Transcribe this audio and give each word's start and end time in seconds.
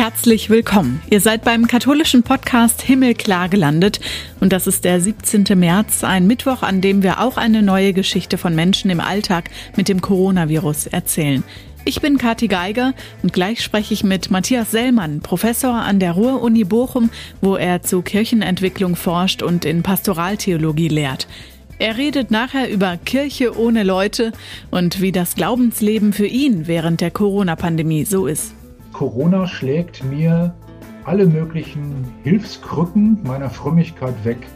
Herzlich 0.00 0.48
willkommen. 0.48 1.02
Ihr 1.10 1.20
seid 1.20 1.44
beim 1.44 1.66
katholischen 1.66 2.22
Podcast 2.22 2.80
Himmelklar 2.80 3.50
gelandet 3.50 4.00
und 4.40 4.50
das 4.50 4.66
ist 4.66 4.86
der 4.86 4.98
17. 4.98 5.44
März, 5.54 6.04
ein 6.04 6.26
Mittwoch, 6.26 6.62
an 6.62 6.80
dem 6.80 7.02
wir 7.02 7.20
auch 7.20 7.36
eine 7.36 7.60
neue 7.60 7.92
Geschichte 7.92 8.38
von 8.38 8.54
Menschen 8.54 8.90
im 8.90 8.98
Alltag 8.98 9.50
mit 9.76 9.90
dem 9.90 10.00
Coronavirus 10.00 10.86
erzählen. 10.86 11.44
Ich 11.84 12.00
bin 12.00 12.16
Kathi 12.16 12.48
Geiger 12.48 12.94
und 13.22 13.34
gleich 13.34 13.62
spreche 13.62 13.92
ich 13.92 14.02
mit 14.02 14.30
Matthias 14.30 14.70
Sellmann, 14.70 15.20
Professor 15.20 15.74
an 15.74 15.98
der 15.98 16.12
Ruhr-Uni 16.12 16.64
Bochum, 16.64 17.10
wo 17.42 17.56
er 17.56 17.82
zu 17.82 18.00
Kirchenentwicklung 18.00 18.96
forscht 18.96 19.42
und 19.42 19.66
in 19.66 19.82
Pastoraltheologie 19.82 20.88
lehrt. 20.88 21.28
Er 21.78 21.98
redet 21.98 22.30
nachher 22.30 22.70
über 22.70 22.96
Kirche 22.96 23.54
ohne 23.54 23.82
Leute 23.82 24.32
und 24.70 25.02
wie 25.02 25.12
das 25.12 25.34
Glaubensleben 25.34 26.14
für 26.14 26.26
ihn 26.26 26.66
während 26.66 27.02
der 27.02 27.10
Corona-Pandemie 27.10 28.06
so 28.06 28.26
ist. 28.26 28.54
Corona 29.00 29.46
schlägt 29.46 30.04
mir 30.04 30.54
alle 31.06 31.24
möglichen 31.24 32.04
Hilfskrücken 32.22 33.18
meiner 33.22 33.48
Frömmigkeit 33.48 34.26
weg. 34.26 34.46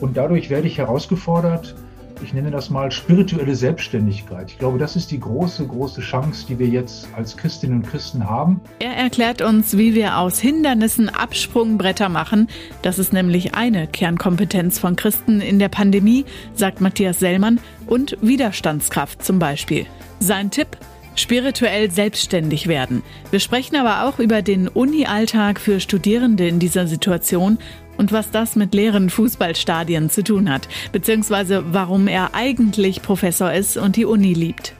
Und 0.00 0.16
dadurch 0.16 0.50
werde 0.50 0.66
ich 0.66 0.78
herausgefordert, 0.78 1.76
ich 2.20 2.34
nenne 2.34 2.50
das 2.50 2.68
mal 2.68 2.90
spirituelle 2.90 3.54
Selbstständigkeit. 3.54 4.50
Ich 4.50 4.58
glaube, 4.58 4.78
das 4.78 4.96
ist 4.96 5.12
die 5.12 5.20
große, 5.20 5.68
große 5.68 6.00
Chance, 6.00 6.46
die 6.48 6.58
wir 6.58 6.66
jetzt 6.66 7.06
als 7.14 7.36
Christinnen 7.36 7.76
und 7.76 7.88
Christen 7.88 8.28
haben. 8.28 8.60
Er 8.80 8.96
erklärt 8.96 9.40
uns, 9.40 9.76
wie 9.76 9.94
wir 9.94 10.18
aus 10.18 10.40
Hindernissen 10.40 11.08
Absprungbretter 11.08 12.08
machen. 12.08 12.48
Das 12.82 12.98
ist 12.98 13.12
nämlich 13.12 13.54
eine 13.54 13.86
Kernkompetenz 13.86 14.80
von 14.80 14.96
Christen 14.96 15.40
in 15.40 15.60
der 15.60 15.68
Pandemie, 15.68 16.24
sagt 16.54 16.80
Matthias 16.80 17.20
Sellmann, 17.20 17.60
und 17.86 18.18
Widerstandskraft 18.20 19.24
zum 19.24 19.38
Beispiel. 19.38 19.86
Sein 20.18 20.50
Tipp? 20.50 20.76
Spirituell 21.16 21.90
selbstständig 21.90 22.68
werden. 22.68 23.02
Wir 23.30 23.40
sprechen 23.40 23.76
aber 23.76 24.08
auch 24.08 24.18
über 24.18 24.42
den 24.42 24.68
Uni-Alltag 24.68 25.58
für 25.58 25.80
Studierende 25.80 26.46
in 26.46 26.58
dieser 26.58 26.86
Situation 26.86 27.58
und 27.96 28.12
was 28.12 28.30
das 28.30 28.56
mit 28.56 28.74
leeren 28.74 29.10
Fußballstadien 29.10 30.10
zu 30.10 30.22
tun 30.22 30.50
hat, 30.50 30.68
beziehungsweise 30.92 31.64
warum 31.72 32.08
er 32.08 32.34
eigentlich 32.34 33.02
Professor 33.02 33.52
ist 33.52 33.76
und 33.76 33.96
die 33.96 34.04
Uni 34.04 34.34
liebt. 34.34 34.74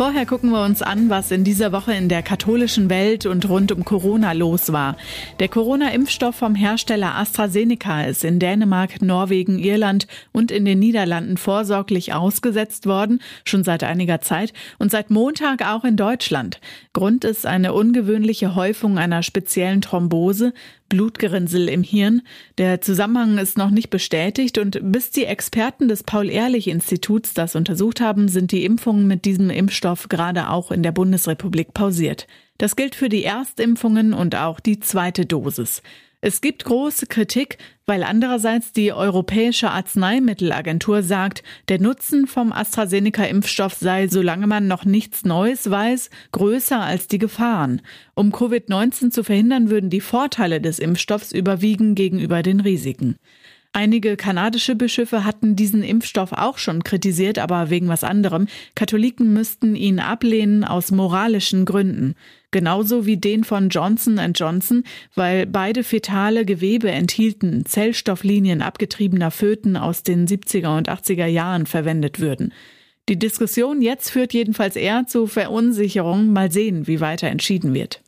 Vorher 0.00 0.24
gucken 0.24 0.48
wir 0.48 0.64
uns 0.64 0.80
an, 0.80 1.10
was 1.10 1.30
in 1.30 1.44
dieser 1.44 1.72
Woche 1.72 1.92
in 1.92 2.08
der 2.08 2.22
katholischen 2.22 2.88
Welt 2.88 3.26
und 3.26 3.46
rund 3.50 3.70
um 3.70 3.84
Corona 3.84 4.32
los 4.32 4.72
war. 4.72 4.96
Der 5.40 5.48
Corona-Impfstoff 5.48 6.36
vom 6.36 6.54
Hersteller 6.54 7.16
AstraZeneca 7.16 8.04
ist 8.04 8.24
in 8.24 8.38
Dänemark, 8.38 9.02
Norwegen, 9.02 9.58
Irland 9.58 10.06
und 10.32 10.50
in 10.52 10.64
den 10.64 10.78
Niederlanden 10.78 11.36
vorsorglich 11.36 12.14
ausgesetzt 12.14 12.86
worden, 12.86 13.20
schon 13.44 13.62
seit 13.62 13.84
einiger 13.84 14.22
Zeit 14.22 14.54
und 14.78 14.90
seit 14.90 15.10
Montag 15.10 15.68
auch 15.68 15.84
in 15.84 15.98
Deutschland. 15.98 16.62
Grund 16.94 17.26
ist 17.26 17.44
eine 17.44 17.74
ungewöhnliche 17.74 18.54
Häufung 18.54 18.96
einer 18.96 19.22
speziellen 19.22 19.82
Thrombose, 19.82 20.54
Blutgerinnsel 20.90 21.70
im 21.70 21.82
Hirn. 21.82 22.20
Der 22.58 22.82
Zusammenhang 22.82 23.38
ist 23.38 23.56
noch 23.56 23.70
nicht 23.70 23.88
bestätigt 23.88 24.58
und 24.58 24.78
bis 24.82 25.10
die 25.10 25.24
Experten 25.24 25.88
des 25.88 26.02
Paul-Ehrlich-Instituts 26.02 27.32
das 27.32 27.56
untersucht 27.56 28.02
haben, 28.02 28.28
sind 28.28 28.52
die 28.52 28.66
Impfungen 28.66 29.06
mit 29.06 29.24
diesem 29.24 29.48
Impfstoff 29.48 30.10
gerade 30.10 30.50
auch 30.50 30.70
in 30.70 30.82
der 30.82 30.92
Bundesrepublik 30.92 31.72
pausiert. 31.72 32.26
Das 32.58 32.76
gilt 32.76 32.94
für 32.94 33.08
die 33.08 33.24
Erstimpfungen 33.24 34.12
und 34.12 34.36
auch 34.36 34.60
die 34.60 34.80
zweite 34.80 35.24
Dosis. 35.24 35.82
Es 36.22 36.42
gibt 36.42 36.66
große 36.66 37.06
Kritik, 37.06 37.56
weil 37.86 38.02
andererseits 38.02 38.72
die 38.72 38.92
Europäische 38.92 39.70
Arzneimittelagentur 39.70 41.02
sagt, 41.02 41.42
der 41.68 41.80
Nutzen 41.80 42.26
vom 42.26 42.52
AstraZeneca-Impfstoff 42.52 43.72
sei, 43.72 44.06
solange 44.06 44.46
man 44.46 44.68
noch 44.68 44.84
nichts 44.84 45.24
Neues 45.24 45.70
weiß, 45.70 46.10
größer 46.32 46.78
als 46.78 47.08
die 47.08 47.16
Gefahren. 47.16 47.80
Um 48.14 48.34
Covid-19 48.34 49.10
zu 49.10 49.24
verhindern, 49.24 49.70
würden 49.70 49.88
die 49.88 50.02
Vorteile 50.02 50.60
des 50.60 50.78
Impfstoffs 50.78 51.32
überwiegen 51.32 51.94
gegenüber 51.94 52.42
den 52.42 52.60
Risiken. 52.60 53.16
Einige 53.72 54.16
kanadische 54.16 54.74
Bischöfe 54.74 55.24
hatten 55.24 55.54
diesen 55.54 55.84
Impfstoff 55.84 56.32
auch 56.32 56.58
schon 56.58 56.82
kritisiert, 56.82 57.38
aber 57.38 57.70
wegen 57.70 57.86
was 57.86 58.02
anderem. 58.02 58.48
Katholiken 58.74 59.32
müssten 59.32 59.76
ihn 59.76 60.00
ablehnen 60.00 60.64
aus 60.64 60.90
moralischen 60.90 61.64
Gründen. 61.66 62.16
Genauso 62.50 63.06
wie 63.06 63.16
den 63.16 63.44
von 63.44 63.68
Johnson 63.68 64.18
Johnson, 64.34 64.82
weil 65.14 65.46
beide 65.46 65.84
fetale 65.84 66.44
Gewebe 66.44 66.90
enthielten, 66.90 67.64
Zellstofflinien 67.64 68.60
abgetriebener 68.60 69.30
Föten 69.30 69.76
aus 69.76 70.02
den 70.02 70.26
70er 70.26 70.76
und 70.76 70.90
80er 70.90 71.26
Jahren 71.26 71.66
verwendet 71.66 72.18
würden. 72.18 72.52
Die 73.08 73.20
Diskussion 73.20 73.82
jetzt 73.82 74.10
führt 74.10 74.32
jedenfalls 74.32 74.74
eher 74.74 75.06
zu 75.06 75.28
Verunsicherung. 75.28 76.32
Mal 76.32 76.50
sehen, 76.50 76.88
wie 76.88 77.00
weiter 77.00 77.28
entschieden 77.28 77.72
wird. 77.72 78.02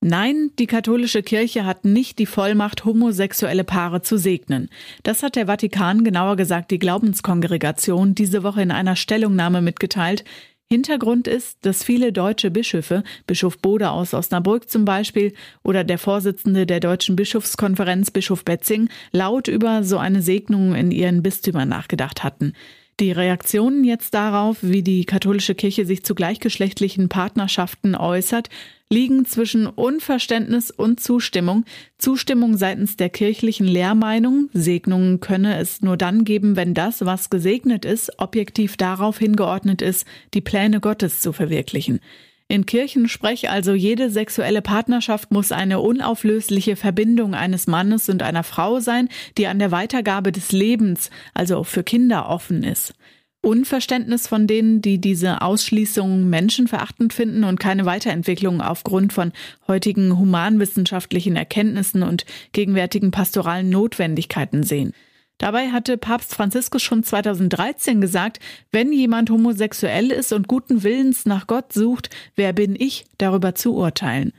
Nein, 0.00 0.50
die 0.58 0.66
katholische 0.66 1.22
Kirche 1.22 1.64
hat 1.64 1.84
nicht 1.84 2.18
die 2.18 2.26
Vollmacht, 2.26 2.84
homosexuelle 2.84 3.64
Paare 3.64 4.02
zu 4.02 4.18
segnen. 4.18 4.68
Das 5.02 5.22
hat 5.22 5.36
der 5.36 5.46
Vatikan, 5.46 6.04
genauer 6.04 6.36
gesagt 6.36 6.70
die 6.70 6.78
Glaubenskongregation, 6.78 8.14
diese 8.14 8.42
Woche 8.42 8.62
in 8.62 8.70
einer 8.70 8.94
Stellungnahme 8.94 9.62
mitgeteilt. 9.62 10.24
Hintergrund 10.68 11.28
ist, 11.28 11.64
dass 11.64 11.84
viele 11.84 12.12
deutsche 12.12 12.50
Bischöfe, 12.50 13.04
Bischof 13.26 13.58
Bode 13.58 13.90
aus 13.90 14.14
Osnabrück 14.14 14.68
zum 14.68 14.84
Beispiel 14.84 15.32
oder 15.62 15.84
der 15.84 15.98
Vorsitzende 15.98 16.66
der 16.66 16.80
Deutschen 16.80 17.14
Bischofskonferenz, 17.14 18.10
Bischof 18.10 18.44
Betzing, 18.44 18.88
laut 19.12 19.46
über 19.46 19.84
so 19.84 19.98
eine 19.98 20.22
Segnung 20.22 20.74
in 20.74 20.90
ihren 20.90 21.22
Bistümern 21.22 21.68
nachgedacht 21.68 22.24
hatten. 22.24 22.52
Die 22.98 23.12
Reaktionen 23.12 23.84
jetzt 23.84 24.14
darauf, 24.14 24.56
wie 24.62 24.82
die 24.82 25.04
katholische 25.04 25.54
Kirche 25.54 25.84
sich 25.84 26.02
zu 26.02 26.14
gleichgeschlechtlichen 26.14 27.10
Partnerschaften 27.10 27.94
äußert, 27.94 28.48
liegen 28.88 29.26
zwischen 29.26 29.66
Unverständnis 29.66 30.70
und 30.70 31.00
Zustimmung. 31.00 31.66
Zustimmung 31.98 32.56
seitens 32.56 32.96
der 32.96 33.10
kirchlichen 33.10 33.66
Lehrmeinung, 33.66 34.48
Segnungen 34.54 35.20
könne 35.20 35.58
es 35.58 35.82
nur 35.82 35.98
dann 35.98 36.24
geben, 36.24 36.56
wenn 36.56 36.72
das, 36.72 37.04
was 37.04 37.28
gesegnet 37.28 37.84
ist, 37.84 38.18
objektiv 38.18 38.78
darauf 38.78 39.18
hingeordnet 39.18 39.82
ist, 39.82 40.06
die 40.32 40.40
Pläne 40.40 40.80
Gottes 40.80 41.20
zu 41.20 41.34
verwirklichen. 41.34 42.00
In 42.48 42.64
Kirchensprech 42.64 43.50
also 43.50 43.74
jede 43.74 44.08
sexuelle 44.08 44.62
Partnerschaft 44.62 45.32
muss 45.32 45.50
eine 45.50 45.80
unauflösliche 45.80 46.76
Verbindung 46.76 47.34
eines 47.34 47.66
Mannes 47.66 48.08
und 48.08 48.22
einer 48.22 48.44
Frau 48.44 48.78
sein, 48.78 49.08
die 49.36 49.48
an 49.48 49.58
der 49.58 49.72
Weitergabe 49.72 50.30
des 50.30 50.52
Lebens, 50.52 51.10
also 51.34 51.64
für 51.64 51.82
Kinder 51.82 52.28
offen 52.28 52.62
ist. 52.62 52.94
Unverständnis 53.42 54.28
von 54.28 54.46
denen, 54.46 54.80
die 54.80 55.00
diese 55.00 55.42
Ausschließung 55.42 56.28
menschenverachtend 56.28 57.12
finden 57.12 57.44
und 57.44 57.58
keine 57.60 57.84
Weiterentwicklung 57.84 58.60
aufgrund 58.60 59.12
von 59.12 59.32
heutigen 59.66 60.18
humanwissenschaftlichen 60.18 61.36
Erkenntnissen 61.36 62.02
und 62.04 62.26
gegenwärtigen 62.52 63.10
pastoralen 63.10 63.70
Notwendigkeiten 63.70 64.62
sehen. 64.62 64.92
Dabei 65.38 65.68
hatte 65.68 65.98
Papst 65.98 66.34
Franziskus 66.34 66.82
schon 66.82 67.02
2013 67.02 68.00
gesagt, 68.00 68.40
wenn 68.72 68.92
jemand 68.92 69.30
homosexuell 69.30 70.10
ist 70.10 70.32
und 70.32 70.48
guten 70.48 70.82
Willens 70.82 71.26
nach 71.26 71.46
Gott 71.46 71.72
sucht, 71.72 72.10
wer 72.36 72.52
bin 72.52 72.74
ich, 72.74 73.04
darüber 73.18 73.54
zu 73.54 73.74
urteilen? 73.74 74.32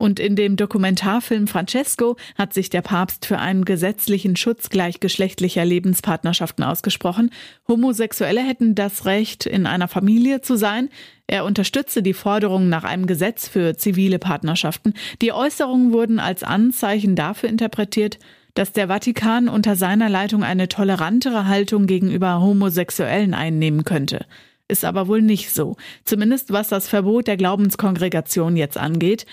Und 0.00 0.20
in 0.20 0.36
dem 0.36 0.56
Dokumentarfilm 0.56 1.48
Francesco 1.48 2.16
hat 2.36 2.54
sich 2.54 2.70
der 2.70 2.82
Papst 2.82 3.26
für 3.26 3.38
einen 3.38 3.64
gesetzlichen 3.64 4.36
Schutz 4.36 4.70
gleichgeschlechtlicher 4.70 5.64
Lebenspartnerschaften 5.64 6.62
ausgesprochen. 6.64 7.30
Homosexuelle 7.66 8.40
hätten 8.40 8.76
das 8.76 9.06
Recht, 9.06 9.44
in 9.44 9.66
einer 9.66 9.88
Familie 9.88 10.40
zu 10.40 10.56
sein. 10.56 10.88
Er 11.26 11.44
unterstütze 11.44 12.02
die 12.04 12.14
Forderung 12.14 12.68
nach 12.68 12.84
einem 12.84 13.06
Gesetz 13.06 13.48
für 13.48 13.76
zivile 13.76 14.20
Partnerschaften. 14.20 14.94
Die 15.20 15.32
Äußerungen 15.32 15.92
wurden 15.92 16.20
als 16.20 16.44
Anzeichen 16.44 17.16
dafür 17.16 17.48
interpretiert, 17.48 18.20
dass 18.58 18.72
der 18.72 18.88
Vatikan 18.88 19.48
unter 19.48 19.76
seiner 19.76 20.08
Leitung 20.08 20.42
eine 20.42 20.66
tolerantere 20.66 21.46
Haltung 21.46 21.86
gegenüber 21.86 22.40
Homosexuellen 22.40 23.32
einnehmen 23.32 23.84
könnte. 23.84 24.26
Ist 24.66 24.84
aber 24.84 25.06
wohl 25.06 25.22
nicht 25.22 25.52
so, 25.52 25.76
zumindest 26.04 26.52
was 26.52 26.66
das 26.66 26.88
Verbot 26.88 27.28
der 27.28 27.36
Glaubenskongregation 27.36 28.56
jetzt 28.56 28.76
angeht. 28.76 29.26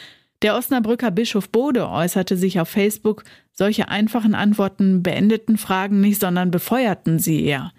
Der 0.43 0.55
Osnabrücker 0.55 1.09
Bischof 1.09 1.49
Bode 1.49 1.89
äußerte 1.89 2.37
sich 2.37 2.59
auf 2.59 2.69
Facebook, 2.69 3.23
solche 3.51 3.89
einfachen 3.89 4.35
Antworten 4.35 5.01
beendeten 5.01 5.57
Fragen 5.57 6.01
nicht, 6.01 6.21
sondern 6.21 6.51
befeuerten 6.51 7.17
sie 7.17 7.43
eher. 7.43 7.71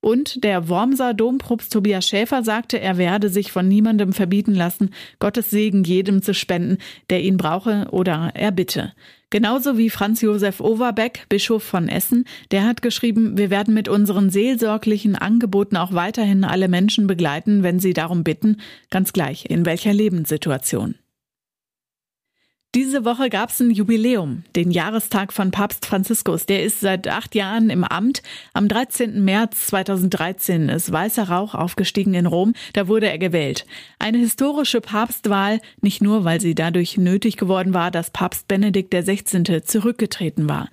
Und 0.00 0.44
der 0.44 0.68
Wormser 0.68 1.12
Dompropst 1.12 1.72
Tobias 1.72 2.06
Schäfer 2.06 2.44
sagte, 2.44 2.78
er 2.78 2.98
werde 2.98 3.28
sich 3.28 3.50
von 3.50 3.66
niemandem 3.66 4.12
verbieten 4.12 4.54
lassen, 4.54 4.90
Gottes 5.18 5.50
Segen 5.50 5.82
jedem 5.82 6.22
zu 6.22 6.34
spenden, 6.34 6.78
der 7.10 7.22
ihn 7.22 7.36
brauche 7.36 7.88
oder 7.90 8.30
er 8.34 8.52
bitte. 8.52 8.92
Genauso 9.30 9.76
wie 9.76 9.90
Franz 9.90 10.22
Josef 10.22 10.60
Overbeck, 10.60 11.26
Bischof 11.28 11.62
von 11.62 11.88
Essen, 11.88 12.24
der 12.50 12.64
hat 12.64 12.80
geschrieben, 12.80 13.36
wir 13.36 13.50
werden 13.50 13.74
mit 13.74 13.88
unseren 13.88 14.30
seelsorglichen 14.30 15.16
Angeboten 15.16 15.76
auch 15.76 15.92
weiterhin 15.92 16.44
alle 16.44 16.68
Menschen 16.68 17.06
begleiten, 17.06 17.62
wenn 17.62 17.80
sie 17.80 17.92
darum 17.92 18.24
bitten, 18.24 18.58
ganz 18.90 19.12
gleich 19.12 19.46
in 19.50 19.66
welcher 19.66 19.92
Lebenssituation. 19.92 20.94
Diese 22.74 23.06
Woche 23.06 23.30
gab 23.30 23.48
es 23.48 23.60
ein 23.60 23.70
Jubiläum, 23.70 24.44
den 24.54 24.70
Jahrestag 24.70 25.32
von 25.32 25.50
Papst 25.50 25.86
Franziskus. 25.86 26.44
Der 26.44 26.62
ist 26.62 26.80
seit 26.80 27.08
acht 27.08 27.34
Jahren 27.34 27.70
im 27.70 27.82
Amt. 27.82 28.22
Am 28.52 28.68
13. 28.68 29.24
März 29.24 29.68
2013 29.68 30.68
ist 30.68 30.92
weißer 30.92 31.30
Rauch 31.30 31.54
aufgestiegen 31.54 32.12
in 32.12 32.26
Rom. 32.26 32.52
Da 32.74 32.86
wurde 32.86 33.08
er 33.08 33.16
gewählt. 33.16 33.64
Eine 33.98 34.18
historische 34.18 34.82
Papstwahl, 34.82 35.62
nicht 35.80 36.02
nur, 36.02 36.24
weil 36.24 36.42
sie 36.42 36.54
dadurch 36.54 36.98
nötig 36.98 37.38
geworden 37.38 37.72
war, 37.72 37.90
dass 37.90 38.10
Papst 38.10 38.48
Benedikt 38.48 38.92
XVI. 38.92 39.62
zurückgetreten 39.62 40.46
war. 40.46 40.68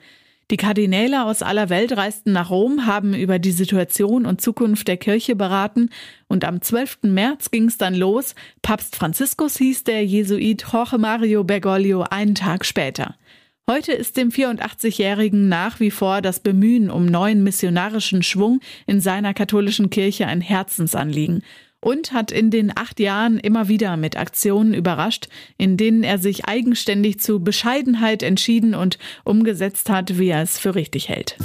Die 0.52 0.58
Kardinäle 0.58 1.26
aus 1.26 1.42
aller 1.42 1.70
Welt 1.70 1.98
reisten 1.98 2.32
nach 2.32 2.52
Rom, 2.52 2.86
haben 2.86 3.16
über 3.16 3.40
die 3.40 3.52
Situation 3.52 4.28
und 4.28 4.42
Zukunft 4.42 4.88
der 4.88 4.98
Kirche 4.98 5.36
beraten 5.36 5.90
und 6.28 6.46
am 6.46 6.62
12. 6.62 7.00
März 7.02 7.50
ging 7.50 7.66
es 7.66 7.80
dann 7.80 7.96
los. 7.96 8.36
Papst 8.62 8.96
Franziskus 8.96 9.58
hieß 9.58 9.86
der 9.86 10.06
Jesuit 10.06 10.64
Jorge 10.72 11.00
Mario 11.00 11.44
Bergoglio 11.44 12.04
einen 12.04 12.36
Tag 12.36 12.64
später. 12.64 13.16
Heute 13.68 13.94
ist 13.94 14.18
dem 14.18 14.30
84-Jährigen 14.30 15.50
nach 15.50 15.80
wie 15.80 15.90
vor 15.90 16.22
das 16.22 16.40
Bemühen 16.40 16.92
um 16.92 17.08
neuen 17.08 17.44
missionarischen 17.44 18.22
Schwung 18.22 18.60
in 18.86 19.02
seiner 19.02 19.34
katholischen 19.34 19.90
Kirche 19.90 20.28
ein 20.28 20.42
Herzensanliegen 20.42 21.42
und 21.82 22.14
hat 22.14 22.32
in 22.32 22.50
den 22.50 22.76
acht 22.76 23.00
Jahren 23.00 23.38
immer 23.38 23.68
wieder 23.68 23.98
mit 23.98 24.18
Aktionen 24.18 24.74
überrascht, 24.74 25.28
in 25.58 25.78
denen 25.78 26.04
er 26.04 26.18
sich 26.18 26.46
eigenständig 26.46 27.20
zu 27.20 27.44
Bescheidenheit 27.44 28.24
entschieden 28.24 28.74
und 28.74 28.98
umgesetzt 29.24 29.90
hat, 29.90 30.18
wie 30.18 30.30
er 30.30 30.42
es 30.42 30.58
für 30.58 30.76
richtig 30.76 31.10
hält. 31.10 31.38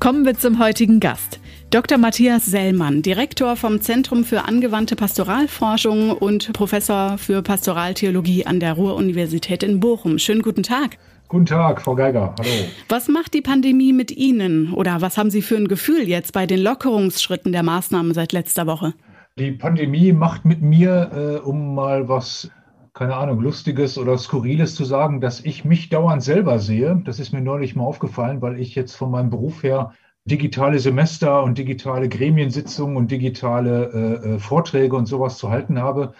Kommen 0.00 0.24
wir 0.24 0.38
zum 0.38 0.58
heutigen 0.58 1.00
Gast. 1.00 1.40
Dr. 1.70 1.98
Matthias 1.98 2.46
Sellmann, 2.46 3.02
Direktor 3.02 3.54
vom 3.54 3.82
Zentrum 3.82 4.24
für 4.24 4.44
angewandte 4.44 4.96
Pastoralforschung 4.96 6.12
und 6.12 6.50
Professor 6.54 7.18
für 7.18 7.42
Pastoraltheologie 7.42 8.46
an 8.46 8.58
der 8.58 8.72
Ruhr-Universität 8.72 9.62
in 9.62 9.78
Bochum. 9.78 10.18
Schönen 10.18 10.40
guten 10.40 10.62
Tag. 10.62 10.96
Guten 11.28 11.44
Tag, 11.44 11.82
Frau 11.82 11.94
Geiger. 11.94 12.34
Hallo. 12.38 12.50
Was 12.88 13.08
macht 13.08 13.34
die 13.34 13.42
Pandemie 13.42 13.92
mit 13.92 14.10
Ihnen 14.10 14.72
oder 14.72 15.02
was 15.02 15.18
haben 15.18 15.28
Sie 15.30 15.42
für 15.42 15.56
ein 15.56 15.68
Gefühl 15.68 16.08
jetzt 16.08 16.32
bei 16.32 16.46
den 16.46 16.60
Lockerungsschritten 16.60 17.52
der 17.52 17.62
Maßnahmen 17.62 18.14
seit 18.14 18.32
letzter 18.32 18.66
Woche? 18.66 18.94
Die 19.38 19.52
Pandemie 19.52 20.14
macht 20.14 20.46
mit 20.46 20.62
mir, 20.62 21.10
äh, 21.44 21.46
um 21.46 21.74
mal 21.74 22.08
was, 22.08 22.50
keine 22.94 23.14
Ahnung, 23.14 23.40
Lustiges 23.40 23.98
oder 23.98 24.16
Skurriles 24.16 24.74
zu 24.74 24.86
sagen, 24.86 25.20
dass 25.20 25.40
ich 25.40 25.66
mich 25.66 25.90
dauernd 25.90 26.22
selber 26.22 26.58
sehe. 26.58 27.02
Das 27.04 27.20
ist 27.20 27.34
mir 27.34 27.42
neulich 27.42 27.76
mal 27.76 27.84
aufgefallen, 27.84 28.40
weil 28.40 28.58
ich 28.58 28.74
jetzt 28.74 28.96
von 28.96 29.10
meinem 29.10 29.28
Beruf 29.28 29.62
her 29.62 29.92
digitale 30.24 30.78
Semester 30.78 31.42
und 31.42 31.58
digitale 31.58 32.08
Gremiensitzungen 32.08 32.96
und 32.96 33.10
digitale 33.10 34.22
äh, 34.24 34.28
äh 34.28 34.38
Vorträge 34.38 34.96
und 34.96 35.04
sowas 35.04 35.36
zu 35.36 35.50
halten 35.50 35.78
habe 35.78 36.14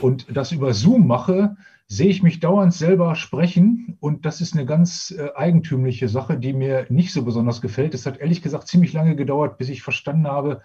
und 0.00 0.26
das 0.34 0.52
über 0.52 0.74
Zoom 0.74 1.06
mache 1.06 1.56
sehe 1.92 2.08
ich 2.08 2.22
mich 2.22 2.40
dauernd 2.40 2.72
selber 2.72 3.14
sprechen 3.16 3.98
und 4.00 4.24
das 4.24 4.40
ist 4.40 4.54
eine 4.54 4.64
ganz 4.64 5.10
äh, 5.10 5.28
eigentümliche 5.34 6.08
Sache, 6.08 6.38
die 6.38 6.54
mir 6.54 6.86
nicht 6.88 7.12
so 7.12 7.22
besonders 7.22 7.60
gefällt. 7.60 7.92
Es 7.92 8.06
hat 8.06 8.16
ehrlich 8.16 8.40
gesagt 8.40 8.66
ziemlich 8.66 8.94
lange 8.94 9.14
gedauert, 9.14 9.58
bis 9.58 9.68
ich 9.68 9.82
verstanden 9.82 10.26
habe, 10.26 10.62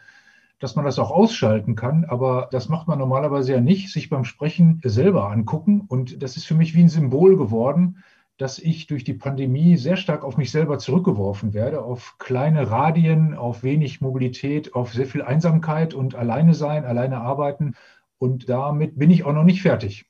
dass 0.59 0.77
man 0.77 0.85
das 0.85 1.00
auch 1.00 1.12
ausschalten 1.12 1.75
kann, 1.75 2.06
aber 2.06 2.47
das 2.51 2.69
macht 2.69 2.88
man 2.88 2.97
normalerweise 2.97 3.51
ja 3.51 3.59
nicht, 3.59 3.91
sich 3.91 4.09
beim 4.09 4.24
Sprechen 4.24 4.79
selber 4.85 5.29
angucken 5.29 5.81
und 5.89 6.24
das 6.24 6.38
ist 6.38 6.45
für 6.45 6.56
mich 6.56 6.75
wie 6.75 6.83
ein 6.83 6.89
Symbol 6.89 7.35
geworden, 7.35 8.03
dass 8.38 8.57
ich 8.57 8.88
durch 8.88 9.03
die 9.03 9.13
Pandemie 9.13 9.75
sehr 9.75 9.97
stark 9.97 10.24
auf 10.24 10.38
mich 10.38 10.51
selber 10.51 10.79
zurückgeworfen 10.79 11.53
werde, 11.53 11.81
auf 11.81 12.15
kleine 12.19 12.71
Radien, 12.71 13.33
auf 13.33 13.63
wenig 13.63 14.00
Mobilität, 14.00 14.75
auf 14.75 14.94
sehr 14.94 15.07
viel 15.07 15.24
Einsamkeit 15.24 15.94
und 15.94 16.15
alleine 16.15 16.53
sein, 16.53 16.85
alleine 16.85 17.19
arbeiten 17.19 17.74
und 18.19 18.50
damit 18.50 18.98
bin 18.98 19.12
ich 19.12 19.24
auch 19.24 19.34
noch 19.34 19.44
nicht 19.44 19.62
fertig. 19.62 20.06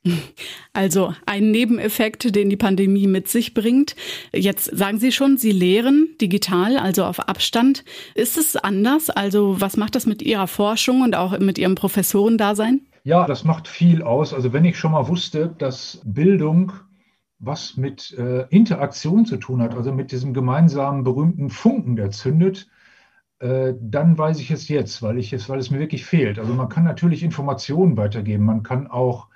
Also 0.73 1.13
ein 1.25 1.49
Nebeneffekt, 1.49 2.35
den 2.35 2.49
die 2.49 2.55
Pandemie 2.55 3.07
mit 3.07 3.27
sich 3.27 3.53
bringt. 3.53 3.95
Jetzt 4.31 4.65
sagen 4.65 4.99
Sie 4.99 5.11
schon, 5.11 5.37
Sie 5.37 5.51
lehren 5.51 6.09
digital, 6.21 6.77
also 6.77 7.03
auf 7.03 7.27
Abstand. 7.27 7.83
Ist 8.13 8.37
es 8.37 8.55
anders? 8.55 9.09
Also 9.09 9.59
was 9.59 9.75
macht 9.75 9.95
das 9.95 10.05
mit 10.05 10.21
Ihrer 10.21 10.47
Forschung 10.47 11.01
und 11.01 11.15
auch 11.15 11.39
mit 11.39 11.57
Ihrem 11.57 11.75
Professorendasein? 11.75 12.81
Ja, 13.03 13.25
das 13.25 13.43
macht 13.43 13.67
viel 13.67 14.03
aus. 14.03 14.33
Also 14.33 14.53
wenn 14.53 14.65
ich 14.65 14.77
schon 14.77 14.91
mal 14.91 15.07
wusste, 15.07 15.55
dass 15.57 16.01
Bildung 16.05 16.73
was 17.39 17.77
mit 17.77 18.17
äh, 18.17 18.47
Interaktion 18.49 19.25
zu 19.25 19.37
tun 19.37 19.61
hat, 19.61 19.75
also 19.75 19.91
mit 19.91 20.11
diesem 20.11 20.33
gemeinsamen 20.33 21.03
berühmten 21.03 21.49
Funken, 21.49 21.95
der 21.95 22.11
zündet, 22.11 22.67
äh, 23.39 23.73
dann 23.79 24.17
weiß 24.17 24.39
ich 24.39 24.51
es 24.51 24.67
jetzt, 24.67 25.01
weil, 25.01 25.17
ich 25.17 25.33
es, 25.33 25.49
weil 25.49 25.59
es 25.59 25.69
mir 25.69 25.79
wirklich 25.79 26.05
fehlt. 26.05 26.39
Also 26.39 26.53
man 26.53 26.69
kann 26.69 26.83
natürlich 26.83 27.23
Informationen 27.23 27.97
weitergeben, 27.97 28.45
man 28.45 28.63
kann 28.63 28.87
auch 28.87 29.27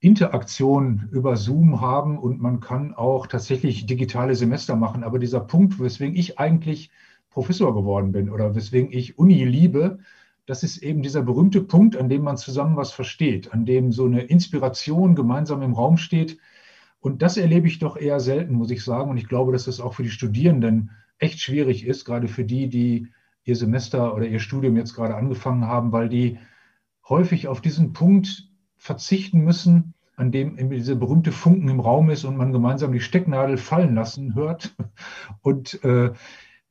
Interaktion 0.00 1.08
über 1.10 1.36
Zoom 1.36 1.80
haben 1.80 2.18
und 2.18 2.40
man 2.40 2.60
kann 2.60 2.94
auch 2.94 3.26
tatsächlich 3.26 3.86
digitale 3.86 4.34
Semester 4.34 4.76
machen. 4.76 5.04
Aber 5.04 5.18
dieser 5.18 5.40
Punkt, 5.40 5.80
weswegen 5.80 6.16
ich 6.16 6.38
eigentlich 6.38 6.90
Professor 7.30 7.74
geworden 7.74 8.12
bin 8.12 8.30
oder 8.30 8.54
weswegen 8.54 8.90
ich 8.92 9.18
Uni 9.18 9.44
liebe, 9.44 9.98
das 10.46 10.62
ist 10.62 10.78
eben 10.78 11.02
dieser 11.02 11.22
berühmte 11.22 11.60
Punkt, 11.60 11.96
an 11.96 12.08
dem 12.08 12.22
man 12.22 12.36
zusammen 12.36 12.76
was 12.76 12.92
versteht, 12.92 13.52
an 13.52 13.64
dem 13.64 13.90
so 13.90 14.04
eine 14.04 14.22
Inspiration 14.22 15.14
gemeinsam 15.14 15.62
im 15.62 15.72
Raum 15.72 15.96
steht. 15.96 16.38
Und 17.00 17.22
das 17.22 17.36
erlebe 17.36 17.66
ich 17.66 17.78
doch 17.78 17.96
eher 17.96 18.20
selten, 18.20 18.54
muss 18.54 18.70
ich 18.70 18.84
sagen. 18.84 19.10
Und 19.10 19.16
ich 19.16 19.28
glaube, 19.28 19.52
dass 19.52 19.64
das 19.64 19.80
auch 19.80 19.94
für 19.94 20.02
die 20.02 20.10
Studierenden 20.10 20.90
echt 21.18 21.40
schwierig 21.40 21.84
ist, 21.86 22.04
gerade 22.04 22.28
für 22.28 22.44
die, 22.44 22.68
die 22.68 23.08
ihr 23.46 23.56
Semester 23.56 24.14
oder 24.14 24.26
ihr 24.26 24.40
Studium 24.40 24.76
jetzt 24.76 24.94
gerade 24.94 25.14
angefangen 25.14 25.66
haben, 25.66 25.92
weil 25.92 26.08
die 26.08 26.38
häufig 27.08 27.48
auf 27.48 27.60
diesen 27.60 27.92
Punkt 27.92 28.50
verzichten 28.76 29.40
müssen, 29.40 29.94
an 30.16 30.32
dem 30.32 30.70
diese 30.70 30.96
berühmte 30.96 31.32
Funken 31.32 31.68
im 31.68 31.80
Raum 31.80 32.10
ist 32.10 32.24
und 32.24 32.36
man 32.36 32.52
gemeinsam 32.52 32.92
die 32.92 33.00
Stecknadel 33.00 33.56
fallen 33.56 33.94
lassen 33.94 34.34
hört. 34.34 34.74
Und 35.42 35.82
äh, 35.84 36.12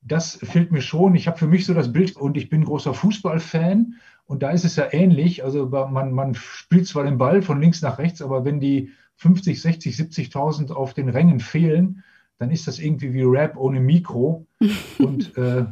das 0.01 0.35
fehlt 0.35 0.71
mir 0.71 0.81
schon. 0.81 1.15
Ich 1.15 1.27
habe 1.27 1.37
für 1.37 1.47
mich 1.47 1.65
so 1.65 1.73
das 1.73 1.91
Bild 1.91 2.15
und 2.15 2.37
ich 2.37 2.49
bin 2.49 2.63
großer 2.63 2.93
Fußballfan 2.93 3.95
und 4.25 4.43
da 4.43 4.51
ist 4.51 4.63
es 4.63 4.75
ja 4.75 4.93
ähnlich. 4.93 5.43
Also 5.43 5.67
man, 5.67 6.11
man 6.11 6.35
spielt 6.35 6.85
zwar 6.85 7.05
den 7.05 7.17
Ball 7.17 7.41
von 7.41 7.59
links 7.59 7.81
nach 7.81 7.97
rechts, 7.97 8.21
aber 8.21 8.45
wenn 8.45 8.59
die 8.59 8.91
50, 9.15 9.59
60, 9.59 9.95
70.000 9.95 10.71
auf 10.71 10.93
den 10.93 11.09
Rängen 11.09 11.39
fehlen, 11.39 12.03
dann 12.37 12.51
ist 12.51 12.67
das 12.67 12.77
irgendwie 12.77 13.13
wie 13.13 13.23
Rap 13.23 13.57
ohne 13.57 13.79
Mikro. 13.79 14.45
Und 14.99 15.35
äh, 15.37 15.65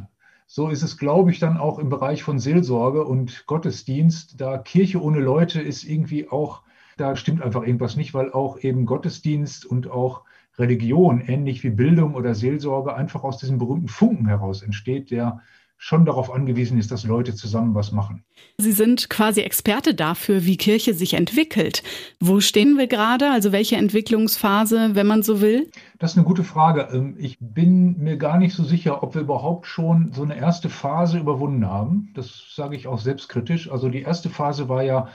so 0.46 0.68
ist 0.68 0.82
es, 0.82 0.98
glaube 0.98 1.30
ich, 1.30 1.38
dann 1.38 1.56
auch 1.56 1.78
im 1.78 1.88
Bereich 1.88 2.22
von 2.22 2.38
Seelsorge 2.38 3.04
und 3.04 3.46
Gottesdienst. 3.46 4.40
Da 4.40 4.58
Kirche 4.58 5.02
ohne 5.02 5.20
Leute 5.20 5.60
ist 5.60 5.84
irgendwie 5.84 6.28
auch, 6.28 6.62
da 6.96 7.16
stimmt 7.16 7.42
einfach 7.42 7.62
irgendwas 7.62 7.96
nicht, 7.96 8.14
weil 8.14 8.32
auch 8.32 8.58
eben 8.58 8.86
Gottesdienst 8.86 9.66
und 9.66 9.90
auch 9.90 10.24
Religion, 10.58 11.20
ähnlich 11.20 11.64
wie 11.64 11.70
Bildung 11.70 12.14
oder 12.14 12.34
Seelsorge, 12.34 12.94
einfach 12.94 13.24
aus 13.24 13.38
diesem 13.38 13.58
berühmten 13.58 13.88
Funken 13.88 14.28
heraus 14.28 14.62
entsteht, 14.62 15.10
der 15.10 15.42
schon 15.76 16.04
darauf 16.06 16.32
angewiesen 16.32 16.78
ist, 16.78 16.90
dass 16.90 17.04
Leute 17.04 17.34
zusammen 17.34 17.74
was 17.74 17.92
machen. 17.92 18.24
Sie 18.58 18.72
sind 18.72 19.10
quasi 19.10 19.42
Experte 19.42 19.94
dafür, 19.94 20.46
wie 20.46 20.56
Kirche 20.56 20.94
sich 20.94 21.14
entwickelt. 21.14 21.82
Wo 22.20 22.40
stehen 22.40 22.78
wir 22.78 22.86
gerade? 22.86 23.30
Also 23.30 23.52
welche 23.52 23.76
Entwicklungsphase, 23.76 24.94
wenn 24.94 25.06
man 25.06 25.22
so 25.22 25.40
will? 25.40 25.70
Das 25.98 26.12
ist 26.12 26.16
eine 26.16 26.26
gute 26.26 26.44
Frage. 26.44 26.88
Ähm, 26.92 27.16
ich 27.18 27.36
bin 27.40 27.98
mir 27.98 28.16
gar 28.16 28.38
nicht 28.38 28.54
so 28.54 28.64
sicher, 28.64 29.02
ob 29.02 29.14
wir 29.14 29.22
überhaupt 29.22 29.66
schon 29.66 30.12
so 30.12 30.22
eine 30.22 30.36
erste 30.36 30.70
Phase 30.70 31.18
überwunden 31.18 31.66
haben. 31.66 32.10
Das 32.14 32.54
sage 32.54 32.76
ich 32.76 32.86
auch 32.86 32.98
selbstkritisch. 32.98 33.70
Also 33.70 33.88
die 33.88 34.02
erste 34.02 34.30
Phase 34.30 34.68
war 34.68 34.82
ja 34.82 35.08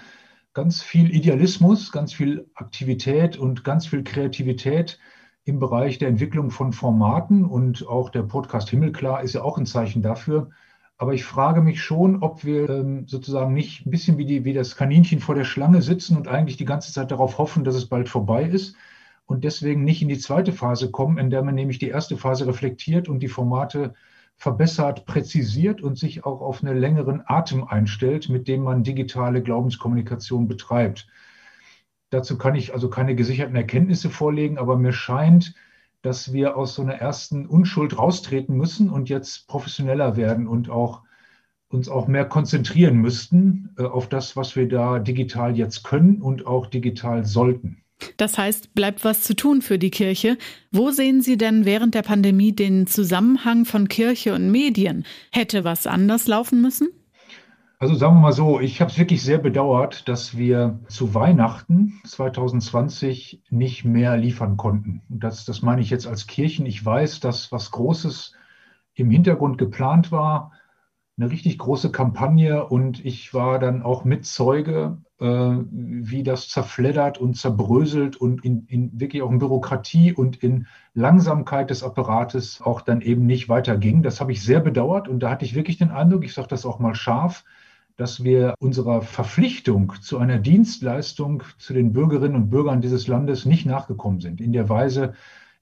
ganz 0.54 0.82
viel 0.82 1.16
Idealismus, 1.16 1.92
ganz 1.92 2.14
viel 2.14 2.50
Aktivität 2.54 3.38
und 3.38 3.64
ganz 3.64 3.88
viel 3.88 4.04
Kreativität 4.04 5.00
im 5.50 5.60
Bereich 5.60 5.98
der 5.98 6.08
Entwicklung 6.08 6.52
von 6.52 6.72
Formaten 6.74 7.46
und 7.46 7.88
auch 7.88 8.10
der 8.10 8.24
Podcast 8.24 8.70
Himmelklar 8.70 9.24
ist 9.24 9.34
ja 9.34 9.42
auch 9.42 9.58
ein 9.58 9.66
Zeichen 9.66 10.02
dafür. 10.02 10.50
Aber 10.98 11.14
ich 11.14 11.24
frage 11.24 11.62
mich 11.62 11.82
schon, 11.82 12.22
ob 12.24 12.44
wir 12.44 12.70
ähm, 12.70 13.08
sozusagen 13.08 13.54
nicht 13.54 13.86
ein 13.86 13.92
bisschen 13.92 14.18
wie, 14.18 14.26
die, 14.26 14.46
wie 14.46 14.54
das 14.54 14.76
Kaninchen 14.76 15.20
vor 15.20 15.36
der 15.36 15.46
Schlange 15.46 15.82
sitzen 15.82 16.18
und 16.18 16.28
eigentlich 16.28 16.58
die 16.58 16.66
ganze 16.66 16.94
Zeit 16.94 17.12
darauf 17.12 17.38
hoffen, 17.38 17.64
dass 17.64 17.76
es 17.76 17.88
bald 17.88 18.10
vorbei 18.10 18.44
ist 18.44 18.76
und 19.26 19.44
deswegen 19.44 19.84
nicht 19.84 20.02
in 20.02 20.10
die 20.10 20.18
zweite 20.18 20.52
Phase 20.52 20.92
kommen, 20.92 21.18
in 21.18 21.30
der 21.30 21.44
man 21.44 21.56
nämlich 21.56 21.80
die 21.80 21.90
erste 21.90 22.18
Phase 22.18 22.48
reflektiert 22.48 23.08
und 23.08 23.20
die 23.20 23.28
Formate 23.28 23.94
verbessert, 24.36 25.06
präzisiert 25.06 25.82
und 25.82 25.98
sich 25.98 26.26
auch 26.26 26.42
auf 26.42 26.64
einen 26.64 26.78
längeren 26.78 27.22
Atem 27.26 27.64
einstellt, 27.64 28.30
mit 28.30 28.48
dem 28.48 28.64
man 28.64 28.84
digitale 28.84 29.44
Glaubenskommunikation 29.44 30.48
betreibt. 30.48 31.08
Dazu 32.10 32.38
kann 32.38 32.56
ich 32.56 32.74
also 32.74 32.90
keine 32.90 33.16
gesicherten 33.16 33.56
Erkenntnisse 33.56 34.10
vorlegen, 34.10 34.58
aber 34.58 34.78
mir 34.78 34.94
scheint, 34.94 35.54
dass 36.02 36.34
wir 36.34 36.56
aus 36.56 36.76
so 36.76 36.82
einer 36.82 36.96
ersten 36.96 37.46
Unschuld 37.46 37.98
raustreten 37.98 38.56
müssen 38.56 38.90
und 38.90 39.10
jetzt 39.10 39.48
professioneller 39.48 40.16
werden 40.16 40.48
und 40.48 40.70
auch 40.70 41.04
uns 41.68 41.88
auch 41.88 42.08
mehr 42.08 42.26
konzentrieren 42.26 42.98
müssten 42.98 43.76
äh, 43.78 43.84
auf 43.84 44.10
das, 44.10 44.36
was 44.36 44.56
wir 44.56 44.68
da 44.68 45.00
digital 45.00 45.56
jetzt 45.56 45.84
können 45.84 46.22
und 46.22 46.48
auch 46.48 46.66
digital 46.66 47.26
sollten. 47.26 47.84
Das 48.18 48.38
heißt, 48.38 48.74
bleibt 48.74 49.04
was 49.04 49.24
zu 49.24 49.36
tun 49.36 49.62
für 49.62 49.78
die 49.78 49.92
Kirche. 49.92 50.38
Wo 50.72 50.90
sehen 50.92 51.22
Sie 51.22 51.38
denn 51.38 51.66
während 51.66 51.96
der 51.96 52.02
Pandemie 52.02 52.54
den 52.54 52.88
Zusammenhang 52.88 53.66
von 53.66 53.90
Kirche 53.90 54.34
und 54.34 54.52
Medien? 54.52 55.06
Hätte 55.32 55.66
was 55.66 55.86
anders 55.86 56.28
laufen 56.28 56.62
müssen? 56.62 56.88
Also 57.82 57.96
sagen 57.96 58.16
wir 58.16 58.20
mal 58.20 58.34
so, 58.34 58.60
ich 58.60 58.82
habe 58.82 58.92
es 58.92 58.98
wirklich 58.98 59.24
sehr 59.24 59.38
bedauert, 59.38 60.10
dass 60.10 60.38
wir 60.38 60.82
zu 60.90 61.14
Weihnachten 61.14 62.02
2020 62.04 63.42
nicht 63.50 63.86
mehr 63.86 64.18
liefern 64.18 64.58
konnten. 64.58 65.02
Und 65.08 65.24
das, 65.24 65.46
das 65.46 65.62
meine 65.62 65.80
ich 65.80 65.90
jetzt 65.90 66.06
als 66.06 66.28
Kirchen. 66.28 66.66
Ich 66.66 66.86
weiß, 66.86 67.22
dass 67.22 67.54
was 67.54 67.72
Großes 67.72 68.34
im 68.96 69.10
Hintergrund 69.10 69.58
geplant 69.58 70.12
war, 70.12 70.52
eine 71.18 71.32
richtig 71.32 71.58
große 71.58 71.90
Kampagne 71.90 72.66
und 72.66 73.06
ich 73.06 73.34
war 73.34 73.60
dann 73.60 73.82
auch 73.82 74.04
Mitzeuge, 74.04 74.98
äh, 75.20 75.26
wie 75.26 76.24
das 76.24 76.50
zerfleddert 76.50 77.18
und 77.18 77.36
zerbröselt 77.36 78.18
und 78.18 78.44
in, 78.44 78.66
in 78.68 79.00
wirklich 79.00 79.22
auch 79.22 79.32
in 79.32 79.40
Bürokratie 79.40 80.12
und 80.12 80.44
in 80.44 80.68
Langsamkeit 80.94 81.70
des 81.70 81.84
Apparates 81.84 82.62
auch 82.62 82.82
dann 82.82 83.00
eben 83.00 83.26
nicht 83.26 83.48
weiterging. 83.48 84.04
Das 84.04 84.20
habe 84.20 84.34
ich 84.34 84.44
sehr 84.44 84.60
bedauert 84.60 85.08
und 85.08 85.22
da 85.22 85.30
hatte 85.30 85.46
ich 85.46 85.56
wirklich 85.56 85.78
den 85.78 85.92
Eindruck, 85.92 86.26
ich 86.26 86.34
sage 86.34 86.50
das 86.50 86.66
auch 86.66 86.80
mal 86.80 86.96
scharf, 86.96 87.46
dass 88.00 88.24
wir 88.24 88.56
unserer 88.60 89.02
Verpflichtung 89.02 89.92
zu 90.00 90.20
einer 90.20 90.38
Dienstleistung 90.38 91.44
zu 91.58 91.74
den 91.74 91.92
Bürgerinnen 91.92 92.38
und 92.38 92.50
Bürgern 92.50 92.80
dieses 92.80 93.08
Landes 93.08 93.44
nicht 93.44 93.66
nachgekommen 93.66 94.22
sind, 94.22 94.40
in 94.40 94.54
der 94.54 94.70
Weise, 94.70 95.16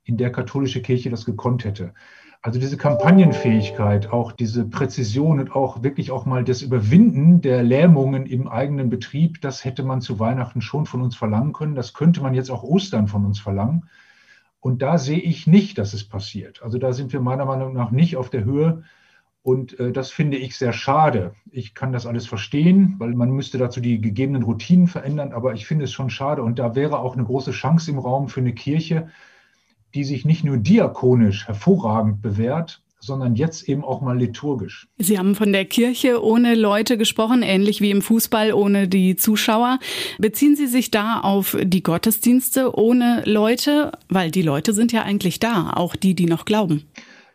in 0.04 0.18
der 0.18 0.32
katholische 0.32 0.84
Kirche 0.84 1.10
das 1.10 1.26
gekonnt 1.26 1.66
hätte. 1.66 1.96
Also 2.44 2.60
diese 2.60 2.78
Kampagnenfähigkeit, 2.78 4.14
auch 4.14 4.32
diese 4.32 4.66
Präzision 4.66 5.40
und 5.40 5.56
auch 5.56 5.82
wirklich 5.82 6.12
auch 6.12 6.28
mal 6.28 6.44
das 6.44 6.62
Überwinden 6.62 7.42
der 7.42 7.64
Lähmungen 7.64 8.28
im 8.28 8.48
eigenen 8.48 8.92
Betrieb, 8.92 9.42
das 9.42 9.66
hätte 9.66 9.82
man 9.82 10.02
zu 10.02 10.20
Weihnachten 10.20 10.62
schon 10.62 10.86
von 10.86 11.02
uns 11.02 11.16
verlangen 11.16 11.54
können. 11.54 11.74
Das 11.74 11.96
könnte 11.96 12.22
man 12.22 12.36
jetzt 12.36 12.52
auch 12.52 12.62
Ostern 12.62 13.08
von 13.08 13.26
uns 13.26 13.40
verlangen. 13.40 13.90
Und 14.60 14.84
da 14.84 15.00
sehe 15.00 15.20
ich 15.20 15.48
nicht, 15.48 15.80
dass 15.80 15.94
es 15.94 16.08
passiert. 16.08 16.62
Also 16.62 16.78
da 16.78 16.94
sind 16.94 17.14
wir 17.14 17.20
meiner 17.20 17.46
Meinung 17.46 17.74
nach 17.74 17.90
nicht 17.90 18.16
auf 18.16 18.30
der 18.30 18.46
Höhe 18.46 18.84
und 19.48 19.80
äh, 19.80 19.94
das 19.94 20.12
finde 20.12 20.36
ich 20.36 20.58
sehr 20.58 20.74
schade. 20.74 21.32
Ich 21.52 21.74
kann 21.74 21.94
das 21.94 22.06
alles 22.06 22.28
verstehen, 22.28 22.96
weil 22.98 23.14
man 23.14 23.30
müsste 23.32 23.58
dazu 23.58 23.80
die 23.80 24.02
gegebenen 24.02 24.44
Routinen 24.44 24.88
verändern, 24.88 25.32
aber 25.32 25.54
ich 25.54 25.66
finde 25.66 25.86
es 25.86 25.94
schon 25.94 26.10
schade. 26.10 26.44
Und 26.44 26.60
da 26.60 26.76
wäre 26.76 27.00
auch 27.00 27.14
eine 27.14 27.24
große 27.24 27.52
Chance 27.52 27.92
im 27.92 27.98
Raum 27.98 28.28
für 28.28 28.42
eine 28.42 28.52
Kirche, 28.52 29.08
die 29.96 30.04
sich 30.04 30.26
nicht 30.26 30.44
nur 30.44 30.58
diakonisch 30.58 31.48
hervorragend 31.48 32.22
bewährt, 32.22 32.82
sondern 33.00 33.36
jetzt 33.36 33.70
eben 33.70 33.86
auch 33.86 34.02
mal 34.02 34.18
liturgisch. 34.18 34.90
Sie 34.98 35.18
haben 35.18 35.34
von 35.34 35.54
der 35.54 35.64
Kirche 35.64 36.22
ohne 36.22 36.54
Leute 36.54 36.98
gesprochen, 36.98 37.42
ähnlich 37.42 37.80
wie 37.80 37.92
im 37.92 38.02
Fußball 38.02 38.52
ohne 38.52 38.90
die 38.90 39.16
Zuschauer. 39.16 39.80
Beziehen 40.18 40.58
Sie 40.58 40.68
sich 40.68 40.92
da 40.92 41.22
auf 41.22 41.56
die 41.64 41.84
Gottesdienste 41.84 42.78
ohne 42.78 43.24
Leute? 43.26 43.94
Weil 44.10 44.30
die 44.30 44.42
Leute 44.42 44.74
sind 44.74 44.92
ja 44.92 45.04
eigentlich 45.04 45.40
da, 45.40 45.72
auch 45.74 45.96
die, 45.96 46.16
die 46.16 46.26
noch 46.26 46.44
glauben. 46.44 46.84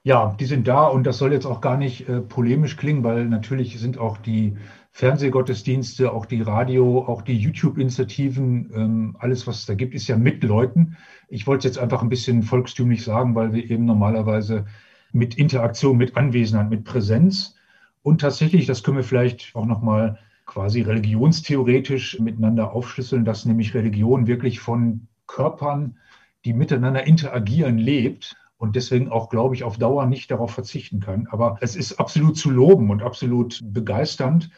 Ja, 0.04 0.34
die 0.38 0.46
sind 0.46 0.66
da 0.66 0.86
und 0.86 1.04
das 1.06 1.18
soll 1.18 1.32
jetzt 1.32 1.46
auch 1.46 1.60
gar 1.60 1.76
nicht 1.76 2.08
äh, 2.08 2.20
polemisch 2.20 2.76
klingen, 2.76 3.04
weil 3.04 3.26
natürlich 3.26 3.78
sind 3.78 3.98
auch 3.98 4.18
die 4.18 4.56
Fernsehgottesdienste, 4.90 6.12
auch 6.12 6.26
die 6.26 6.42
Radio, 6.42 7.04
auch 7.06 7.22
die 7.22 7.38
YouTube-Initiativen, 7.38 8.70
ähm, 8.74 9.16
alles, 9.20 9.46
was 9.46 9.60
es 9.60 9.66
da 9.66 9.74
gibt, 9.74 9.94
ist 9.94 10.08
ja 10.08 10.16
mit 10.16 10.42
Leuten. 10.42 10.96
Ich 11.28 11.46
wollte 11.46 11.68
es 11.68 11.76
jetzt 11.76 11.82
einfach 11.82 12.02
ein 12.02 12.08
bisschen 12.08 12.42
volkstümlich 12.42 13.04
sagen, 13.04 13.36
weil 13.36 13.52
wir 13.52 13.70
eben 13.70 13.84
normalerweise 13.84 14.66
mit 15.12 15.36
Interaktion, 15.36 15.96
mit 15.96 16.16
Anwesenheit, 16.16 16.68
mit 16.68 16.84
Präsenz 16.84 17.56
und 18.02 18.20
tatsächlich, 18.20 18.66
das 18.66 18.82
können 18.82 18.96
wir 18.96 19.04
vielleicht 19.04 19.54
auch 19.54 19.66
nochmal 19.66 20.18
quasi 20.46 20.82
religionstheoretisch 20.82 22.18
miteinander 22.18 22.72
aufschlüsseln, 22.72 23.24
dass 23.24 23.46
nämlich 23.46 23.72
Religion 23.74 24.26
wirklich 24.26 24.58
von 24.58 25.06
Körpern, 25.28 25.96
die 26.44 26.54
miteinander 26.54 27.06
interagieren, 27.06 27.78
lebt 27.78 28.36
und 28.62 28.76
deswegen 28.76 29.08
auch, 29.08 29.28
glaube 29.28 29.56
ich, 29.56 29.64
auf 29.64 29.76
Dauer 29.76 30.06
nicht 30.06 30.30
darauf 30.30 30.52
verzichten 30.52 31.00
kann. 31.00 31.26
Aber 31.32 31.58
es 31.60 31.74
ist 31.74 31.98
absolut 31.98 32.36
zu 32.36 32.48
loben 32.48 32.90
und 32.90 33.02
absolut 33.02 33.58
begeisternd, 33.60 34.50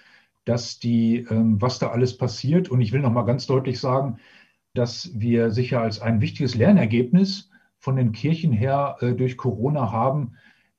dass 0.44 0.78
die, 0.78 1.26
ähm, 1.30 1.62
was 1.62 1.78
da 1.78 1.88
alles 1.88 2.18
passiert. 2.18 2.68
Und 2.68 2.82
ich 2.82 2.92
will 2.92 3.00
noch 3.00 3.10
mal 3.10 3.22
ganz 3.22 3.46
deutlich 3.46 3.80
sagen, 3.80 4.18
dass 4.74 5.10
wir 5.14 5.50
sicher 5.50 5.80
als 5.80 6.02
ein 6.02 6.20
wichtiges 6.20 6.54
Lernergebnis 6.54 7.48
von 7.78 7.96
den 7.96 8.12
Kirchen 8.12 8.52
her 8.52 8.98
äh, 9.00 9.12
durch 9.14 9.38
Corona 9.38 9.90
haben, 9.90 10.34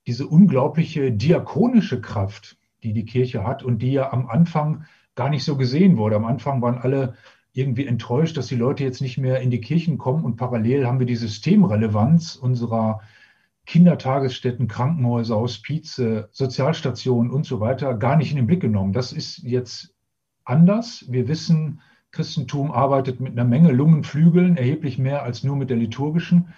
diese 0.06 0.28
unglaubliche 0.28 1.12
diakonische 1.12 2.02
Kraft, 2.02 2.60
die 2.84 2.94
die 2.94 3.06
Kirche 3.06 3.44
hat 3.44 3.64
und 3.64 3.80
die 3.80 3.94
ja 3.94 4.14
am 4.14 4.30
Anfang 4.30 4.86
gar 5.16 5.30
nicht 5.30 5.46
so 5.46 5.58
gesehen 5.58 5.98
wurde. 5.98 6.16
Am 6.16 6.26
Anfang 6.26 6.62
waren 6.62 6.78
alle 6.78 7.16
irgendwie 7.56 7.88
enttäuscht, 7.88 8.36
dass 8.36 8.48
die 8.48 8.56
Leute 8.56 8.84
jetzt 8.84 9.02
nicht 9.02 9.18
mehr 9.18 9.40
in 9.40 9.50
die 9.50 9.62
Kirchen 9.62 9.98
kommen 9.98 10.26
und 10.26 10.36
parallel 10.36 10.86
haben 10.86 11.00
wir 11.00 11.06
die 11.06 11.16
Systemrelevanz 11.16 12.36
unserer 12.36 13.02
Kindertagesstätten, 13.66 14.68
Krankenhäuser, 14.68 15.38
Hospize, 15.38 16.28
Sozialstationen 16.32 17.32
und 17.32 17.46
so 17.46 17.62
weiter 17.62 17.96
gar 17.96 18.18
nicht 18.18 18.30
in 18.30 18.36
den 18.36 18.46
Blick 18.46 18.62
genommen. 18.62 18.92
Das 18.92 19.14
ist 19.14 19.40
jetzt 19.40 19.96
anders. 20.44 21.06
Wir 21.08 21.30
wissen, 21.30 21.80
Christentum 22.12 22.72
arbeitet 22.72 23.22
mit 23.22 23.32
einer 23.32 23.46
Menge 23.46 23.72
Lungenflügeln, 23.72 24.58
erheblich 24.58 24.98
mehr 24.98 25.24
als 25.24 25.44
nur 25.44 25.56
mit 25.56 25.70
der 25.70 25.78
liturgischen. 25.78 26.54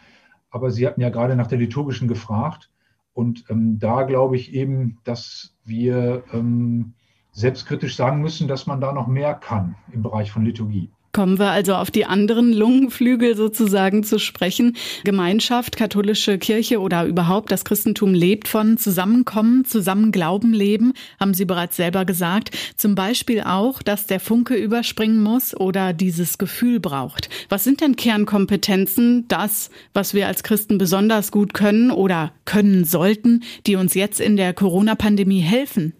Aber 0.49 0.71
Sie 0.71 0.85
hatten 0.87 1.01
ja 1.01 1.09
gerade 1.09 1.35
nach 1.35 1.47
der 1.47 1.59
liturgischen 1.59 2.07
gefragt. 2.07 2.71
Und 3.13 3.45
ähm, 3.49 3.77
da 3.79 4.03
glaube 4.03 4.35
ich 4.35 4.53
eben, 4.53 4.97
dass 5.03 5.55
wir 5.63 6.23
ähm, 6.33 6.93
selbstkritisch 7.37 7.95
sagen 7.95 8.21
müssen, 8.21 8.47
dass 8.47 8.65
man 8.65 8.81
da 8.81 8.91
noch 8.91 9.07
mehr 9.07 9.35
kann 9.35 9.75
im 9.93 10.01
Bereich 10.01 10.31
von 10.31 10.43
Liturgie. 10.43 10.89
Kommen 11.13 11.39
wir 11.39 11.49
also 11.49 11.73
auf 11.75 11.89
die 11.89 12.05
anderen 12.05 12.51
Lungenflügel 12.51 13.35
sozusagen 13.35 14.03
zu 14.03 14.19
sprechen. 14.19 14.75
Gemeinschaft, 15.03 15.75
katholische 15.77 16.37
Kirche 16.37 16.79
oder 16.79 17.05
überhaupt 17.05 17.51
das 17.51 17.63
Christentum 17.63 18.13
lebt 18.13 18.47
von 18.47 18.77
Zusammenkommen, 18.77 19.65
Zusammenglauben 19.65 20.53
leben, 20.53 20.93
haben 21.19 21.33
Sie 21.33 21.45
bereits 21.45 21.75
selber 21.75 22.05
gesagt. 22.05 22.55
Zum 22.75 22.93
Beispiel 22.93 23.41
auch, 23.41 23.81
dass 23.81 24.05
der 24.05 24.19
Funke 24.19 24.55
überspringen 24.55 25.21
muss 25.21 25.55
oder 25.55 25.93
dieses 25.93 26.37
Gefühl 26.37 26.79
braucht. 26.79 27.29
Was 27.49 27.63
sind 27.63 27.81
denn 27.81 27.95
Kernkompetenzen, 27.95 29.27
das, 29.27 29.71
was 29.93 30.13
wir 30.13 30.27
als 30.27 30.43
Christen 30.43 30.77
besonders 30.77 31.31
gut 31.31 31.53
können 31.53 31.89
oder 31.89 32.31
können 32.45 32.83
sollten, 32.83 33.43
die 33.65 33.75
uns 33.75 33.95
jetzt 33.95 34.19
in 34.19 34.37
der 34.37 34.53
Corona-Pandemie 34.53 35.41
helfen? 35.41 35.93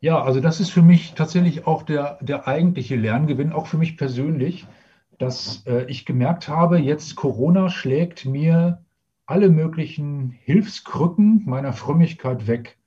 Ja, 0.00 0.22
also 0.22 0.40
das 0.40 0.60
ist 0.60 0.70
für 0.70 0.82
mich 0.82 1.14
tatsächlich 1.14 1.66
auch 1.66 1.82
der, 1.82 2.18
der 2.22 2.46
eigentliche 2.46 2.96
Lerngewinn, 2.96 3.52
auch 3.52 3.66
für 3.66 3.78
mich 3.78 3.96
persönlich, 3.96 4.66
dass 5.18 5.66
äh, 5.66 5.84
ich 5.90 6.04
gemerkt 6.04 6.48
habe, 6.48 6.78
jetzt 6.78 7.16
Corona 7.16 7.70
schlägt 7.70 8.26
mir 8.26 8.84
alle 9.24 9.48
möglichen 9.48 10.30
Hilfskrücken 10.30 11.42
meiner 11.46 11.72
Frömmigkeit 11.72 12.46
weg. 12.46 12.78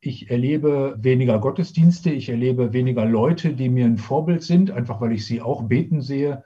Ich 0.00 0.30
erlebe 0.30 0.96
weniger 1.00 1.38
Gottesdienste, 1.40 2.10
ich 2.10 2.28
erlebe 2.28 2.72
weniger 2.72 3.04
Leute, 3.04 3.54
die 3.54 3.68
mir 3.68 3.86
ein 3.86 3.98
Vorbild 3.98 4.42
sind, 4.42 4.70
einfach 4.70 5.00
weil 5.00 5.12
ich 5.12 5.26
sie 5.26 5.42
auch 5.42 5.64
beten 5.64 6.00
sehe. 6.00 6.44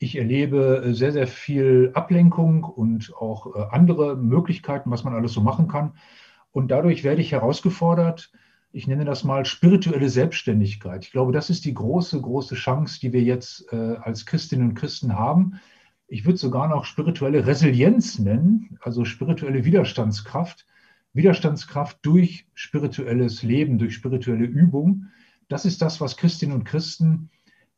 Ich 0.00 0.16
erlebe 0.16 0.82
äh, 0.84 0.94
sehr, 0.94 1.12
sehr 1.12 1.28
viel 1.28 1.92
Ablenkung 1.94 2.64
und 2.64 3.14
auch 3.16 3.54
äh, 3.54 3.66
andere 3.70 4.16
Möglichkeiten, 4.16 4.90
was 4.90 5.04
man 5.04 5.14
alles 5.14 5.32
so 5.32 5.40
machen 5.40 5.68
kann. 5.68 5.94
Und 6.50 6.70
dadurch 6.70 7.04
werde 7.04 7.20
ich 7.20 7.32
herausgefordert, 7.32 8.32
ich 8.78 8.86
nenne 8.86 9.04
das 9.04 9.24
mal 9.24 9.44
spirituelle 9.44 10.08
Selbstständigkeit. 10.08 11.04
Ich 11.04 11.10
glaube, 11.10 11.32
das 11.32 11.50
ist 11.50 11.64
die 11.64 11.74
große, 11.74 12.20
große 12.20 12.54
Chance, 12.54 13.00
die 13.00 13.12
wir 13.12 13.22
jetzt 13.22 13.72
äh, 13.72 13.96
als 13.96 14.24
Christinnen 14.24 14.68
und 14.68 14.74
Christen 14.76 15.18
haben. 15.18 15.58
Ich 16.06 16.24
würde 16.24 16.38
sogar 16.38 16.68
noch 16.68 16.84
spirituelle 16.84 17.44
Resilienz 17.44 18.20
nennen, 18.20 18.78
also 18.80 19.04
spirituelle 19.04 19.64
Widerstandskraft. 19.64 20.64
Widerstandskraft 21.12 21.98
durch 22.02 22.46
spirituelles 22.54 23.42
Leben, 23.42 23.78
durch 23.78 23.94
spirituelle 23.94 24.44
Übung. 24.44 25.06
Das 25.48 25.64
ist 25.64 25.82
das, 25.82 26.00
was 26.00 26.16
Christinnen 26.16 26.54
und 26.54 26.62
Christen 26.62 27.30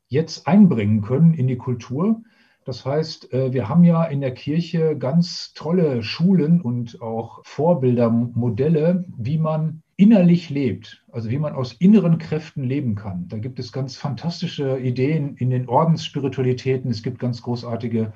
jetzt 0.09 0.47
einbringen 0.47 1.01
können 1.01 1.33
in 1.33 1.47
die 1.47 1.57
Kultur. 1.57 2.21
Das 2.67 2.85
heißt, 2.85 3.33
äh, 3.33 3.55
wir 3.55 3.71
haben 3.71 3.85
ja 3.85 4.05
in 4.05 4.21
der 4.21 4.35
Kirche 4.35 4.99
ganz 4.99 5.55
tolle 5.55 6.03
Schulen 6.03 6.61
und 6.61 7.01
auch 7.01 7.41
Vorbilder, 7.43 8.11
Modelle, 8.11 9.07
wie 9.17 9.39
man 9.39 9.83
innerlich 10.01 10.49
lebt, 10.49 11.05
also 11.13 11.29
wie 11.29 11.39
man 11.39 11.53
aus 11.53 11.75
inneren 11.75 12.17
Kräften 12.17 12.65
leben 12.65 12.95
kann. 12.95 13.29
Da 13.29 13.37
gibt 13.37 13.59
es 13.59 13.71
ganz 13.71 13.97
fantastische 13.97 14.79
Ideen 14.79 15.37
in 15.37 15.51
den 15.51 15.69
Ordensspiritualitäten. 15.69 16.91
Es 16.91 17.03
gibt 17.03 17.19
ganz 17.19 17.43
großartige 17.43 18.15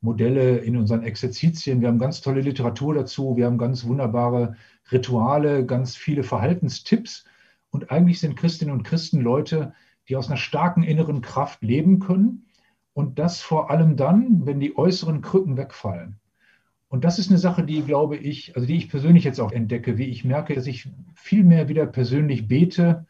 Modelle 0.00 0.58
in 0.58 0.76
unseren 0.76 1.02
Exerzitien. 1.02 1.80
Wir 1.80 1.88
haben 1.88 1.98
ganz 1.98 2.20
tolle 2.20 2.40
Literatur 2.40 2.94
dazu. 2.94 3.36
Wir 3.36 3.46
haben 3.46 3.58
ganz 3.58 3.84
wunderbare 3.84 4.54
Rituale, 4.92 5.66
ganz 5.66 5.96
viele 5.96 6.22
Verhaltenstipps. 6.22 7.24
Und 7.70 7.90
eigentlich 7.90 8.20
sind 8.20 8.36
Christinnen 8.36 8.72
und 8.72 8.84
Christen 8.84 9.20
Leute, 9.20 9.74
die 10.08 10.14
aus 10.14 10.28
einer 10.28 10.36
starken 10.36 10.84
inneren 10.84 11.20
Kraft 11.20 11.62
leben 11.62 11.98
können. 11.98 12.46
Und 12.92 13.18
das 13.18 13.40
vor 13.40 13.72
allem 13.72 13.96
dann, 13.96 14.46
wenn 14.46 14.60
die 14.60 14.76
äußeren 14.76 15.20
Krücken 15.20 15.56
wegfallen. 15.56 16.20
Und 16.94 17.02
das 17.02 17.18
ist 17.18 17.28
eine 17.28 17.38
Sache, 17.38 17.64
die, 17.64 17.82
glaube 17.82 18.16
ich, 18.16 18.54
also 18.54 18.68
die 18.68 18.76
ich 18.76 18.88
persönlich 18.88 19.24
jetzt 19.24 19.40
auch 19.40 19.50
entdecke, 19.50 19.98
wie 19.98 20.04
ich 20.04 20.24
merke, 20.24 20.54
dass 20.54 20.68
ich 20.68 20.88
viel 21.16 21.42
mehr 21.42 21.68
wieder 21.68 21.86
persönlich 21.86 22.46
bete, 22.46 23.04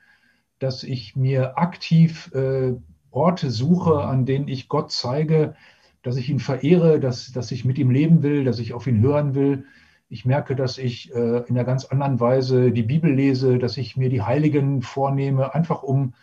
dass 0.59 0.85
ich 0.85 1.17
mir 1.17 1.59
aktiv 1.59 2.33
äh, 2.33 2.73
Orte 3.11 3.51
suche, 3.51 4.01
an 4.05 4.25
denen 4.25 4.49
ich 4.49 4.71
Gott 4.71 4.91
zeige, 4.91 5.55
dass 6.03 6.17
ich 6.17 6.31
ihn 6.31 6.39
verehre, 6.39 6.99
dass, 6.99 7.31
dass 7.33 7.53
ich 7.53 7.67
mit 7.67 7.77
ihm 7.77 7.91
leben 7.91 8.23
will, 8.23 8.45
dass 8.45 8.59
ich 8.59 8.73
auf 8.73 8.87
ihn 8.87 9.03
hören 9.03 9.35
will. 9.35 9.67
Ich 10.09 10.25
merke, 10.25 10.57
dass 10.57 10.79
ich 10.79 11.15
äh, 11.15 11.41
in 11.47 11.51
einer 11.51 11.65
ganz 11.65 11.85
anderen 11.85 12.19
Weise 12.21 12.73
die 12.73 12.85
Bibel 12.85 13.13
lese, 13.13 13.59
dass 13.59 13.77
ich 13.77 13.99
mir 13.99 14.09
die 14.09 14.23
Heiligen 14.23 14.81
vornehme, 14.81 15.55
einfach 15.55 15.83
um 15.83 16.15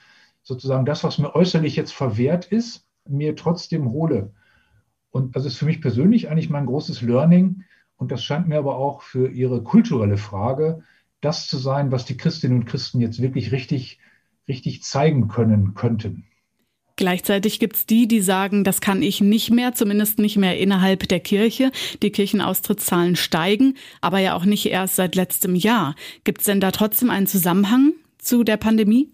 sozusagen 0.42 0.86
das, 0.86 1.04
was 1.04 1.20
mir 1.20 1.36
äußerlich 1.36 1.76
jetzt 1.76 1.94
verwehrt 1.94 2.48
ist, 2.48 2.88
mir 3.08 3.36
trotzdem 3.36 3.92
hole. 3.92 4.32
Und 5.12 5.36
das 5.36 5.46
ist 5.46 5.58
für 5.58 5.66
mich 5.66 5.82
persönlich 5.82 6.30
eigentlich 6.30 6.50
mein 6.50 6.66
großes 6.66 7.02
Learning. 7.02 7.64
Und 7.98 8.12
das 8.12 8.24
scheint 8.24 8.48
mir 8.48 8.58
aber 8.58 8.78
auch 8.78 9.04
für 9.04 9.30
Ihre 9.30 9.62
kulturelle 9.62 10.18
Frage 10.18 10.84
das 11.20 11.48
zu 11.48 11.58
sein, 11.58 11.92
was 11.92 12.06
die 12.06 12.18
Christinnen 12.18 12.60
und 12.60 12.66
Christen 12.66 13.00
jetzt 13.00 13.22
wirklich 13.22 13.52
richtig, 13.52 14.00
richtig 14.48 14.82
zeigen 14.84 15.28
können 15.28 15.76
könnten. 15.76 16.26
Gleichzeitig 16.96 17.60
gibt 17.60 17.76
es 17.78 17.86
die, 17.86 18.08
die 18.08 18.22
sagen, 18.22 18.64
das 18.64 18.82
kann 18.82 19.02
ich 19.02 19.22
nicht 19.22 19.50
mehr, 19.50 19.74
zumindest 19.74 20.20
nicht 20.20 20.38
mehr 20.38 20.60
innerhalb 20.60 21.08
der 21.08 21.20
Kirche. 21.20 21.72
Die 22.04 22.12
Kirchenaustrittszahlen 22.12 23.16
steigen, 23.16 23.76
aber 24.02 24.20
ja 24.20 24.36
auch 24.36 24.46
nicht 24.46 24.66
erst 24.66 24.98
seit 24.98 25.16
letztem 25.16 25.56
Jahr. 25.56 25.96
Gibt 26.24 26.42
es 26.42 26.46
denn 26.46 26.60
da 26.60 26.72
trotzdem 26.72 27.10
einen 27.10 27.28
Zusammenhang 27.28 27.94
zu 28.18 28.44
der 28.44 28.58
Pandemie? 28.58 29.10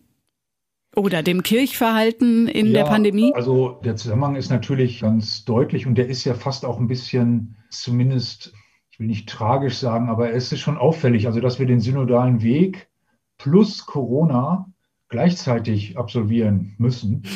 Oder 0.98 1.22
dem 1.22 1.44
Kirchverhalten 1.44 2.48
in 2.48 2.68
ja, 2.68 2.74
der 2.74 2.86
Pandemie? 2.86 3.32
Also 3.36 3.80
der 3.84 3.96
Zusammenhang 3.96 4.36
ist 4.36 4.50
natürlich 4.50 5.02
ganz 5.02 5.46
deutlich 5.46 5.86
und 5.86 5.94
der 5.94 6.08
ist 6.08 6.26
ja 6.26 6.34
fast 6.34 6.66
auch 6.66 6.80
ein 6.80 6.88
bisschen, 6.88 7.56
zumindest, 7.70 8.52
ich 8.90 9.00
will 9.00 9.06
nicht 9.06 9.30
tragisch 9.30 9.78
sagen, 9.78 10.10
aber 10.10 10.34
es 10.34 10.52
ist 10.52 10.62
schon 10.62 10.76
auffällig, 10.76 11.28
also 11.28 11.40
dass 11.40 11.60
wir 11.60 11.68
den 11.68 11.82
synodalen 11.82 12.42
Weg 12.42 12.88
plus 13.38 13.86
Corona 13.86 14.74
gleichzeitig 15.10 15.98
absolvieren 15.98 16.76
müssen. 16.78 17.24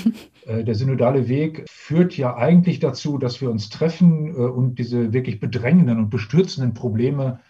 Äh, 0.48 0.64
der 0.64 0.74
synodale 0.74 1.28
Weg 1.28 1.68
führt 1.70 2.18
ja 2.18 2.36
eigentlich 2.36 2.80
dazu, 2.80 3.20
dass 3.20 3.42
wir 3.42 3.52
uns 3.52 3.70
treffen 3.70 4.30
äh, 4.30 4.40
und 4.40 4.80
diese 4.80 5.14
wirklich 5.14 5.40
bedrängenden 5.40 6.00
und 6.00 6.10
bestürzenden 6.10 6.74
Probleme 6.74 7.42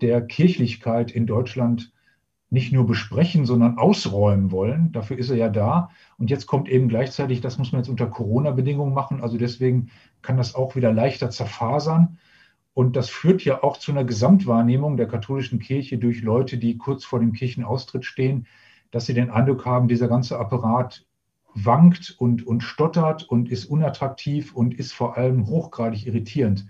der 0.00 0.22
Kirchlichkeit 0.22 1.10
in 1.10 1.26
Deutschland 1.26 1.91
nicht 2.52 2.70
nur 2.70 2.86
besprechen, 2.86 3.46
sondern 3.46 3.78
ausräumen 3.78 4.50
wollen. 4.50 4.92
Dafür 4.92 5.16
ist 5.16 5.30
er 5.30 5.36
ja 5.36 5.48
da. 5.48 5.88
Und 6.18 6.28
jetzt 6.28 6.46
kommt 6.46 6.68
eben 6.68 6.86
gleichzeitig, 6.86 7.40
das 7.40 7.56
muss 7.56 7.72
man 7.72 7.80
jetzt 7.80 7.88
unter 7.88 8.06
Corona-Bedingungen 8.06 8.92
machen. 8.92 9.22
Also 9.22 9.38
deswegen 9.38 9.88
kann 10.20 10.36
das 10.36 10.54
auch 10.54 10.76
wieder 10.76 10.92
leichter 10.92 11.30
zerfasern. 11.30 12.18
Und 12.74 12.94
das 12.94 13.08
führt 13.08 13.42
ja 13.42 13.62
auch 13.62 13.78
zu 13.78 13.90
einer 13.90 14.04
Gesamtwahrnehmung 14.04 14.98
der 14.98 15.08
katholischen 15.08 15.60
Kirche 15.60 15.96
durch 15.96 16.20
Leute, 16.20 16.58
die 16.58 16.76
kurz 16.76 17.06
vor 17.06 17.20
dem 17.20 17.32
Kirchenaustritt 17.32 18.04
stehen, 18.04 18.46
dass 18.90 19.06
sie 19.06 19.14
den 19.14 19.30
Eindruck 19.30 19.64
haben, 19.64 19.88
dieser 19.88 20.08
ganze 20.08 20.38
Apparat 20.38 21.06
wankt 21.54 22.14
und, 22.18 22.46
und 22.46 22.62
stottert 22.62 23.22
und 23.24 23.50
ist 23.50 23.64
unattraktiv 23.64 24.54
und 24.54 24.74
ist 24.74 24.92
vor 24.92 25.16
allem 25.16 25.46
hochgradig 25.46 26.06
irritierend. 26.06 26.66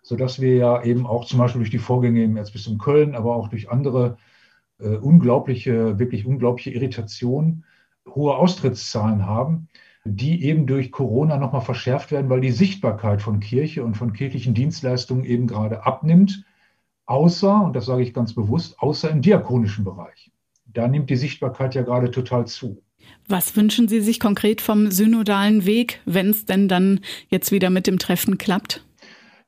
Sodass 0.00 0.40
wir 0.40 0.56
ja 0.56 0.82
eben 0.82 1.06
auch 1.06 1.26
zum 1.26 1.40
Beispiel 1.40 1.58
durch 1.58 1.70
die 1.70 1.76
Vorgänge 1.78 2.24
im 2.24 2.38
Erzbistum 2.38 2.78
Köln, 2.78 3.14
aber 3.14 3.36
auch 3.36 3.48
durch 3.48 3.70
andere 3.70 4.16
äh, 4.82 4.96
unglaubliche, 4.96 5.98
wirklich 5.98 6.26
unglaubliche 6.26 6.70
Irritation, 6.70 7.64
hohe 8.08 8.34
Austrittszahlen 8.34 9.26
haben, 9.26 9.68
die 10.04 10.44
eben 10.44 10.66
durch 10.66 10.92
Corona 10.92 11.36
nochmal 11.36 11.60
verschärft 11.60 12.10
werden, 12.10 12.30
weil 12.30 12.40
die 12.40 12.52
Sichtbarkeit 12.52 13.22
von 13.22 13.40
Kirche 13.40 13.84
und 13.84 13.96
von 13.96 14.12
kirchlichen 14.12 14.54
Dienstleistungen 14.54 15.24
eben 15.24 15.46
gerade 15.46 15.84
abnimmt, 15.84 16.44
außer, 17.06 17.62
und 17.62 17.74
das 17.74 17.86
sage 17.86 18.02
ich 18.02 18.14
ganz 18.14 18.34
bewusst, 18.34 18.80
außer 18.80 19.10
im 19.10 19.20
diakonischen 19.20 19.84
Bereich. 19.84 20.30
Da 20.66 20.88
nimmt 20.88 21.10
die 21.10 21.16
Sichtbarkeit 21.16 21.74
ja 21.74 21.82
gerade 21.82 22.10
total 22.10 22.46
zu. 22.46 22.82
Was 23.26 23.56
wünschen 23.56 23.88
Sie 23.88 24.00
sich 24.00 24.20
konkret 24.20 24.60
vom 24.60 24.90
synodalen 24.90 25.64
Weg, 25.64 26.00
wenn 26.04 26.30
es 26.30 26.44
denn 26.44 26.68
dann 26.68 27.00
jetzt 27.28 27.50
wieder 27.52 27.70
mit 27.70 27.86
dem 27.86 27.98
Treffen 27.98 28.38
klappt? 28.38 28.84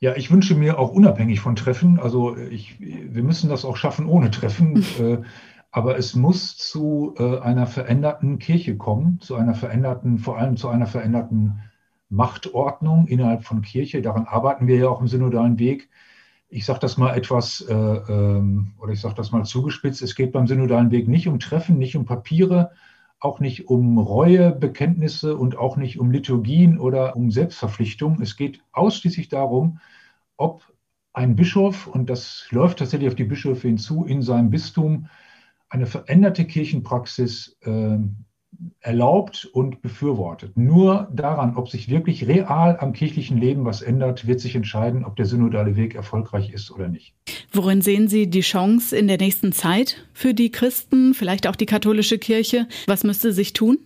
Ja, 0.02 0.16
ich 0.16 0.32
wünsche 0.32 0.56
mir 0.56 0.80
auch 0.80 0.90
unabhängig 0.90 1.38
von 1.38 1.54
Treffen, 1.54 2.00
also 2.00 2.36
ich, 2.36 2.80
wir 2.80 3.22
müssen 3.22 3.48
das 3.48 3.64
auch 3.64 3.76
schaffen 3.76 4.06
ohne 4.06 4.32
Treffen, 4.32 4.84
äh, 4.98 5.18
aber 5.70 5.96
es 5.96 6.16
muss 6.16 6.56
zu 6.56 7.14
äh, 7.18 7.38
einer 7.38 7.68
veränderten 7.68 8.40
Kirche 8.40 8.76
kommen, 8.76 9.20
zu 9.20 9.36
einer 9.36 9.54
veränderten, 9.54 10.18
vor 10.18 10.38
allem 10.38 10.56
zu 10.56 10.68
einer 10.68 10.88
veränderten 10.88 11.60
Machtordnung 12.08 13.06
innerhalb 13.06 13.44
von 13.44 13.62
Kirche. 13.62 14.02
Daran 14.02 14.24
arbeiten 14.24 14.66
wir 14.66 14.74
ja 14.74 14.88
auch 14.88 15.00
im 15.00 15.06
synodalen 15.06 15.60
Weg. 15.60 15.88
Ich 16.48 16.64
sage 16.64 16.80
das 16.80 16.96
mal 16.96 17.14
etwas, 17.14 17.60
äh, 17.60 17.72
ähm, 17.72 18.72
oder 18.80 18.92
ich 18.92 19.00
sage 19.00 19.14
das 19.14 19.30
mal 19.30 19.44
zugespitzt, 19.44 20.02
es 20.02 20.16
geht 20.16 20.32
beim 20.32 20.48
synodalen 20.48 20.90
Weg 20.90 21.06
nicht 21.06 21.28
um 21.28 21.38
Treffen, 21.38 21.78
nicht 21.78 21.94
um 21.94 22.06
Papiere, 22.06 22.72
auch 23.22 23.38
nicht 23.38 23.68
um 23.68 23.98
Reue, 23.98 24.50
Bekenntnisse 24.50 25.36
und 25.36 25.56
auch 25.56 25.76
nicht 25.76 26.00
um 26.00 26.10
Liturgien 26.10 26.78
oder 26.78 27.14
um 27.14 27.30
Selbstverpflichtung. 27.30 28.20
Es 28.20 28.36
geht 28.36 28.60
ausschließlich 28.72 29.28
darum, 29.28 29.78
ob 30.36 30.72
ein 31.12 31.36
Bischof, 31.36 31.86
und 31.86 32.10
das 32.10 32.48
läuft 32.50 32.80
tatsächlich 32.80 33.08
auf 33.08 33.14
die 33.14 33.24
Bischöfe 33.24 33.68
hinzu, 33.68 34.04
in 34.04 34.22
seinem 34.22 34.50
Bistum 34.50 35.06
eine 35.68 35.86
veränderte 35.86 36.44
Kirchenpraxis 36.44 37.56
äh, 37.60 37.98
erlaubt 38.80 39.48
und 39.52 39.82
befürwortet. 39.82 40.56
Nur 40.56 41.08
daran, 41.12 41.56
ob 41.56 41.68
sich 41.68 41.88
wirklich 41.88 42.26
real 42.26 42.76
am 42.78 42.92
kirchlichen 42.92 43.38
Leben 43.38 43.64
was 43.64 43.82
ändert, 43.82 44.26
wird 44.26 44.40
sich 44.40 44.54
entscheiden, 44.54 45.04
ob 45.04 45.16
der 45.16 45.26
synodale 45.26 45.76
Weg 45.76 45.94
erfolgreich 45.94 46.50
ist 46.52 46.70
oder 46.70 46.88
nicht. 46.88 47.14
Worin 47.52 47.80
sehen 47.80 48.08
Sie 48.08 48.28
die 48.28 48.40
Chance 48.40 48.96
in 48.96 49.08
der 49.08 49.18
nächsten 49.18 49.52
Zeit 49.52 50.06
für 50.12 50.34
die 50.34 50.50
Christen, 50.50 51.14
vielleicht 51.14 51.46
auch 51.46 51.56
die 51.56 51.66
katholische 51.66 52.18
Kirche? 52.18 52.66
Was 52.86 53.04
müsste 53.04 53.32
sich 53.32 53.52
tun? 53.52 53.78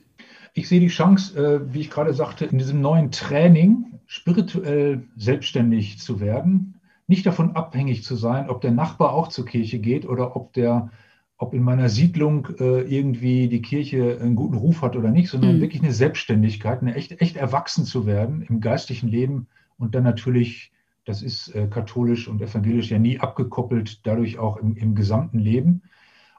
Ich 0.54 0.68
sehe 0.68 0.80
die 0.80 0.88
Chance, 0.88 1.38
äh, 1.38 1.74
wie 1.74 1.80
ich 1.80 1.90
gerade 1.90 2.14
sagte, 2.14 2.46
in 2.46 2.58
diesem 2.58 2.80
neuen 2.80 3.10
Training 3.10 3.98
spirituell 4.06 5.02
selbstständig 5.16 5.98
zu 5.98 6.20
werden, 6.20 6.74
nicht 7.06 7.26
davon 7.26 7.54
abhängig 7.54 8.02
zu 8.02 8.16
sein, 8.16 8.48
ob 8.48 8.62
der 8.62 8.70
Nachbar 8.70 9.12
auch 9.12 9.28
zur 9.28 9.44
Kirche 9.44 9.78
geht 9.78 10.06
oder 10.06 10.34
ob 10.34 10.52
der 10.54 10.90
ob 11.38 11.52
in 11.52 11.62
meiner 11.62 11.88
Siedlung 11.88 12.48
äh, 12.58 12.80
irgendwie 12.82 13.48
die 13.48 13.60
Kirche 13.60 14.18
einen 14.20 14.36
guten 14.36 14.56
Ruf 14.56 14.82
hat 14.82 14.96
oder 14.96 15.10
nicht, 15.10 15.28
sondern 15.28 15.56
mhm. 15.56 15.60
wirklich 15.60 15.82
eine 15.82 15.92
Selbstständigkeit, 15.92 16.80
eine 16.80 16.94
echt, 16.94 17.20
echt 17.20 17.36
erwachsen 17.36 17.84
zu 17.84 18.06
werden 18.06 18.42
im 18.42 18.60
geistlichen 18.60 19.08
Leben 19.08 19.48
und 19.76 19.94
dann 19.94 20.04
natürlich, 20.04 20.72
das 21.04 21.22
ist 21.22 21.54
äh, 21.54 21.66
katholisch 21.68 22.28
und 22.28 22.40
evangelisch 22.40 22.90
ja 22.90 22.98
nie 22.98 23.20
abgekoppelt, 23.20 24.06
dadurch 24.06 24.38
auch 24.38 24.56
im, 24.56 24.76
im 24.76 24.94
gesamten 24.94 25.38
Leben. 25.38 25.82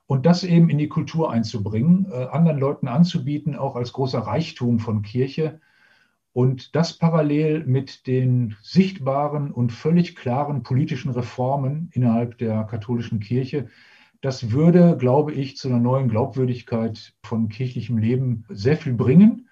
Und 0.08 0.26
das 0.26 0.44
eben 0.44 0.70
in 0.70 0.78
die 0.78 0.88
Kultur 0.88 1.32
einzubringen, 1.32 2.08
äh, 2.12 2.28
anderen 2.32 2.60
Leuten 2.60 2.88
anzubieten, 2.88 3.56
auch 3.56 3.76
als 3.76 3.94
großer 3.94 4.20
Reichtum 4.20 4.80
von 4.80 5.02
Kirche. 5.02 5.60
Und 6.34 6.76
das 6.76 6.98
parallel 6.98 7.66
mit 7.66 8.08
den 8.08 8.56
sichtbaren 8.62 9.52
und 9.52 9.72
völlig 9.72 10.16
klaren 10.16 10.64
politischen 10.64 11.12
Reformen 11.12 11.90
innerhalb 11.94 12.38
der 12.38 12.64
katholischen 12.64 13.20
Kirche, 13.20 13.68
das 14.22 14.52
würde, 14.52 14.98
glaube 14.98 15.34
ich, 15.34 15.58
zu 15.58 15.68
einer 15.68 15.80
neuen 15.80 16.10
Glaubwürdigkeit 16.10 17.14
von 17.24 17.50
kirchlichem 17.50 17.98
Leben 17.98 18.46
sehr 18.50 18.78
viel 18.78 18.94
bringen. 18.94 19.50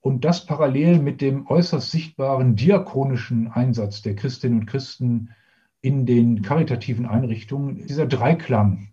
Und 0.00 0.24
das 0.24 0.44
parallel 0.44 0.98
mit 0.98 1.20
dem 1.20 1.46
äußerst 1.46 1.90
sichtbaren 1.90 2.56
diakonischen 2.56 3.48
Einsatz 3.48 4.02
der 4.02 4.14
Christinnen 4.14 4.60
und 4.60 4.66
Christen 4.66 5.30
in 5.80 6.04
den 6.04 6.42
karitativen 6.42 7.06
Einrichtungen. 7.06 7.86
Dieser 7.86 8.06
Dreiklang, 8.06 8.88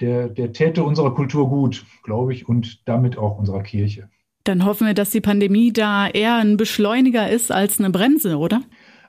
der, 0.00 0.28
der 0.28 0.52
täte 0.52 0.84
unserer 0.84 1.14
Kultur 1.14 1.48
gut, 1.48 1.84
glaube 2.04 2.32
ich, 2.32 2.48
und 2.48 2.86
damit 2.88 3.18
auch 3.18 3.38
unserer 3.38 3.62
Kirche. 3.62 4.08
Dann 4.44 4.64
hoffen 4.64 4.86
wir, 4.86 4.94
dass 4.94 5.10
die 5.10 5.20
Pandemie 5.20 5.72
da 5.72 6.08
eher 6.08 6.36
ein 6.36 6.56
Beschleuniger 6.56 7.28
ist 7.28 7.52
als 7.52 7.78
eine 7.78 7.90
Bremse, 7.90 8.38
oder? 8.38 8.62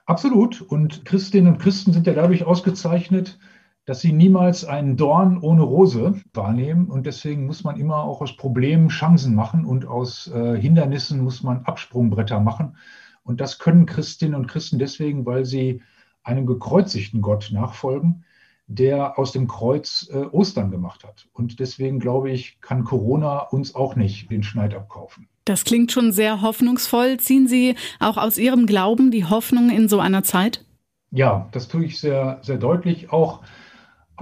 Absolut. 0.06 0.62
Und 0.62 1.06
Christinnen 1.06 1.54
und 1.54 1.60
Christen 1.60 1.94
sind 1.94 2.06
ja 2.08 2.14
dadurch 2.14 2.44
ausgezeichnet, 2.44 3.40
dass 3.86 4.00
sie 4.00 4.14
niemals 4.14 4.64
einen 4.64 4.96
Dorn 4.96 5.38
ohne 5.40 5.62
Rose 5.62 6.16
wahrnehmen. 6.34 6.88
Und 6.88 7.06
deswegen 7.06 7.46
muss 7.46 7.64
man 7.64 7.78
immer 7.78 8.04
auch 8.04 8.22
aus 8.22 8.38
Problemen 8.38 8.90
Chancen 8.90 9.36
machen 9.36 9.66
und 9.66 9.86
aus 9.86 10.28
äh, 10.28 10.58
Hindernissen 10.60 11.22
muss 11.24 11.44
man 11.44 11.64
Absprungbretter 11.66 12.40
machen. 12.40 12.78
Und 13.24 13.42
das 13.42 13.60
können 13.60 13.86
Christinnen 13.86 14.36
und 14.36 14.48
Christen 14.48 14.80
deswegen, 14.80 15.26
weil 15.26 15.46
sie 15.46 15.82
einem 16.24 16.46
gekreuzigten 16.46 17.22
Gott 17.22 17.50
nachfolgen, 17.52 18.24
der 18.68 19.20
aus 19.20 19.34
dem 19.34 19.48
Kreuz 19.48 20.10
äh, 20.12 20.18
Ostern 20.18 20.72
gemacht 20.72 21.04
hat. 21.04 21.28
Und 21.34 21.60
deswegen 21.60 22.00
glaube 22.00 22.32
ich, 22.32 22.62
kann 22.62 22.86
Corona 22.86 23.40
uns 23.40 23.76
auch 23.76 23.96
nicht 23.96 24.32
den 24.32 24.44
Schneid 24.44 24.74
abkaufen. 24.74 25.28
Das 25.46 25.66
klingt 25.66 25.92
schon 25.92 26.14
sehr 26.14 26.42
hoffnungsvoll. 26.42 27.18
Ziehen 27.18 27.48
Sie 27.48 27.76
auch 28.00 28.16
aus 28.16 28.38
Ihrem 28.38 28.66
Glauben 28.66 29.12
die 29.12 29.26
Hoffnung 29.26 29.70
in 29.70 29.90
so 29.90 30.00
einer 30.00 30.24
Zeit? 30.24 30.64
Ja, 31.12 31.50
das 31.52 31.68
tue 31.68 31.86
ich 31.86 32.00
sehr, 32.00 32.40
sehr 32.42 32.58
deutlich. 32.58 33.12
Auch 33.12 33.42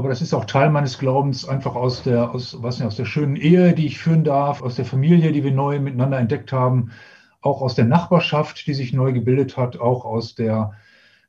aber 0.02 0.10
das 0.10 0.24
ist 0.24 0.34
auch 0.34 0.46
Teil 0.46 0.72
meines 0.72 0.98
Glaubens, 0.98 1.48
einfach 1.48 1.76
aus 1.76 2.02
der, 2.02 2.32
aus, 2.34 2.58
was 2.60 2.80
nicht, 2.80 2.88
aus 2.88 2.96
der 2.96 3.06
schönen 3.06 3.36
Ehe, 3.36 3.74
die 3.74 3.86
ich 3.86 4.00
führen 4.00 4.24
darf, 4.24 4.64
aus 4.64 4.74
der 4.74 4.86
Familie, 4.86 5.32
die 5.32 5.44
wir 5.44 5.52
neu 5.52 5.80
miteinander 5.80 6.18
entdeckt 6.18 6.52
haben, 6.52 6.90
auch 7.40 7.62
aus 7.62 7.76
der 7.76 7.86
Nachbarschaft, 7.86 8.66
die 8.66 8.74
sich 8.74 8.94
neu 8.94 9.14
gebildet 9.14 9.58
hat, 9.58 9.80
auch 9.80 10.04
aus 10.04 10.34
der 10.34 10.74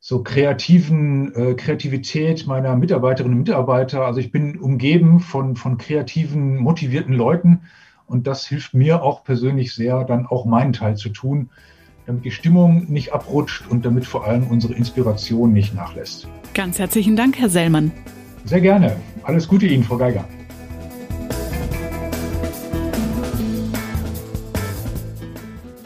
so 0.01 0.23
kreativen 0.23 1.35
äh, 1.35 1.53
Kreativität 1.53 2.47
meiner 2.47 2.75
Mitarbeiterinnen 2.75 3.37
und 3.37 3.47
Mitarbeiter. 3.47 4.07
Also 4.07 4.21
ich 4.21 4.33
bin 4.33 4.59
umgeben 4.59 5.21
von, 5.21 5.55
von 5.55 5.77
kreativen, 5.77 6.57
motivierten 6.57 7.13
Leuten 7.13 7.61
und 8.07 8.27
das 8.27 8.47
hilft 8.47 8.73
mir 8.73 9.03
auch 9.03 9.23
persönlich 9.23 9.75
sehr, 9.75 10.05
dann 10.05 10.25
auch 10.25 10.47
meinen 10.47 10.73
Teil 10.73 10.97
zu 10.97 11.11
tun, 11.11 11.51
damit 12.07 12.25
die 12.25 12.31
Stimmung 12.31 12.91
nicht 12.91 13.13
abrutscht 13.13 13.69
und 13.69 13.85
damit 13.85 14.07
vor 14.07 14.27
allem 14.27 14.47
unsere 14.47 14.73
Inspiration 14.73 15.53
nicht 15.53 15.75
nachlässt. 15.75 16.27
Ganz 16.55 16.79
herzlichen 16.79 17.17
Dank, 17.17 17.39
Herr 17.39 17.51
Sellmann. 17.51 17.93
Sehr 18.45 18.61
gerne. 18.61 18.97
Alles 19.23 19.47
Gute 19.47 19.67
Ihnen, 19.67 19.85
Frau 19.85 19.97
Geiger. 19.97 20.25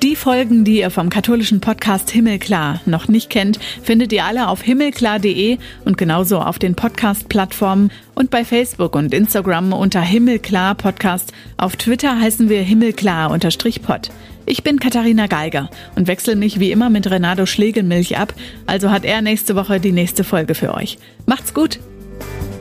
Die 0.02 0.14
Folgen, 0.14 0.64
die 0.64 0.78
ihr 0.78 0.90
vom 0.90 1.10
katholischen 1.10 1.60
Podcast 1.60 2.10
Himmelklar 2.10 2.80
noch 2.86 3.08
nicht 3.08 3.28
kennt, 3.28 3.58
findet 3.82 4.12
ihr 4.12 4.24
alle 4.24 4.48
auf 4.48 4.62
himmelklar.de 4.62 5.58
und 5.84 5.98
genauso 5.98 6.38
auf 6.38 6.58
den 6.58 6.74
Podcast-Plattformen 6.74 7.90
und 8.14 8.30
bei 8.30 8.44
Facebook 8.44 8.94
und 8.94 9.12
Instagram 9.12 9.72
unter 9.72 10.00
Himmelklar 10.00 10.74
Podcast. 10.74 11.32
Auf 11.56 11.76
Twitter 11.76 12.20
heißen 12.20 12.48
wir 12.48 12.62
Himmelklar-Pod. 12.62 14.10
Ich 14.46 14.62
bin 14.62 14.78
Katharina 14.78 15.26
Geiger 15.26 15.70
und 15.96 16.06
wechsle 16.06 16.36
mich 16.36 16.60
wie 16.60 16.70
immer 16.70 16.88
mit 16.88 17.10
Renato 17.10 17.44
Schlegelmilch 17.44 18.16
ab, 18.16 18.32
also 18.66 18.90
hat 18.90 19.04
er 19.04 19.22
nächste 19.22 19.56
Woche 19.56 19.80
die 19.80 19.92
nächste 19.92 20.22
Folge 20.22 20.54
für 20.54 20.72
euch. 20.72 20.98
Macht's 21.26 21.52
gut! 21.52 21.80
Thank 22.18 22.50
you. 22.50 22.55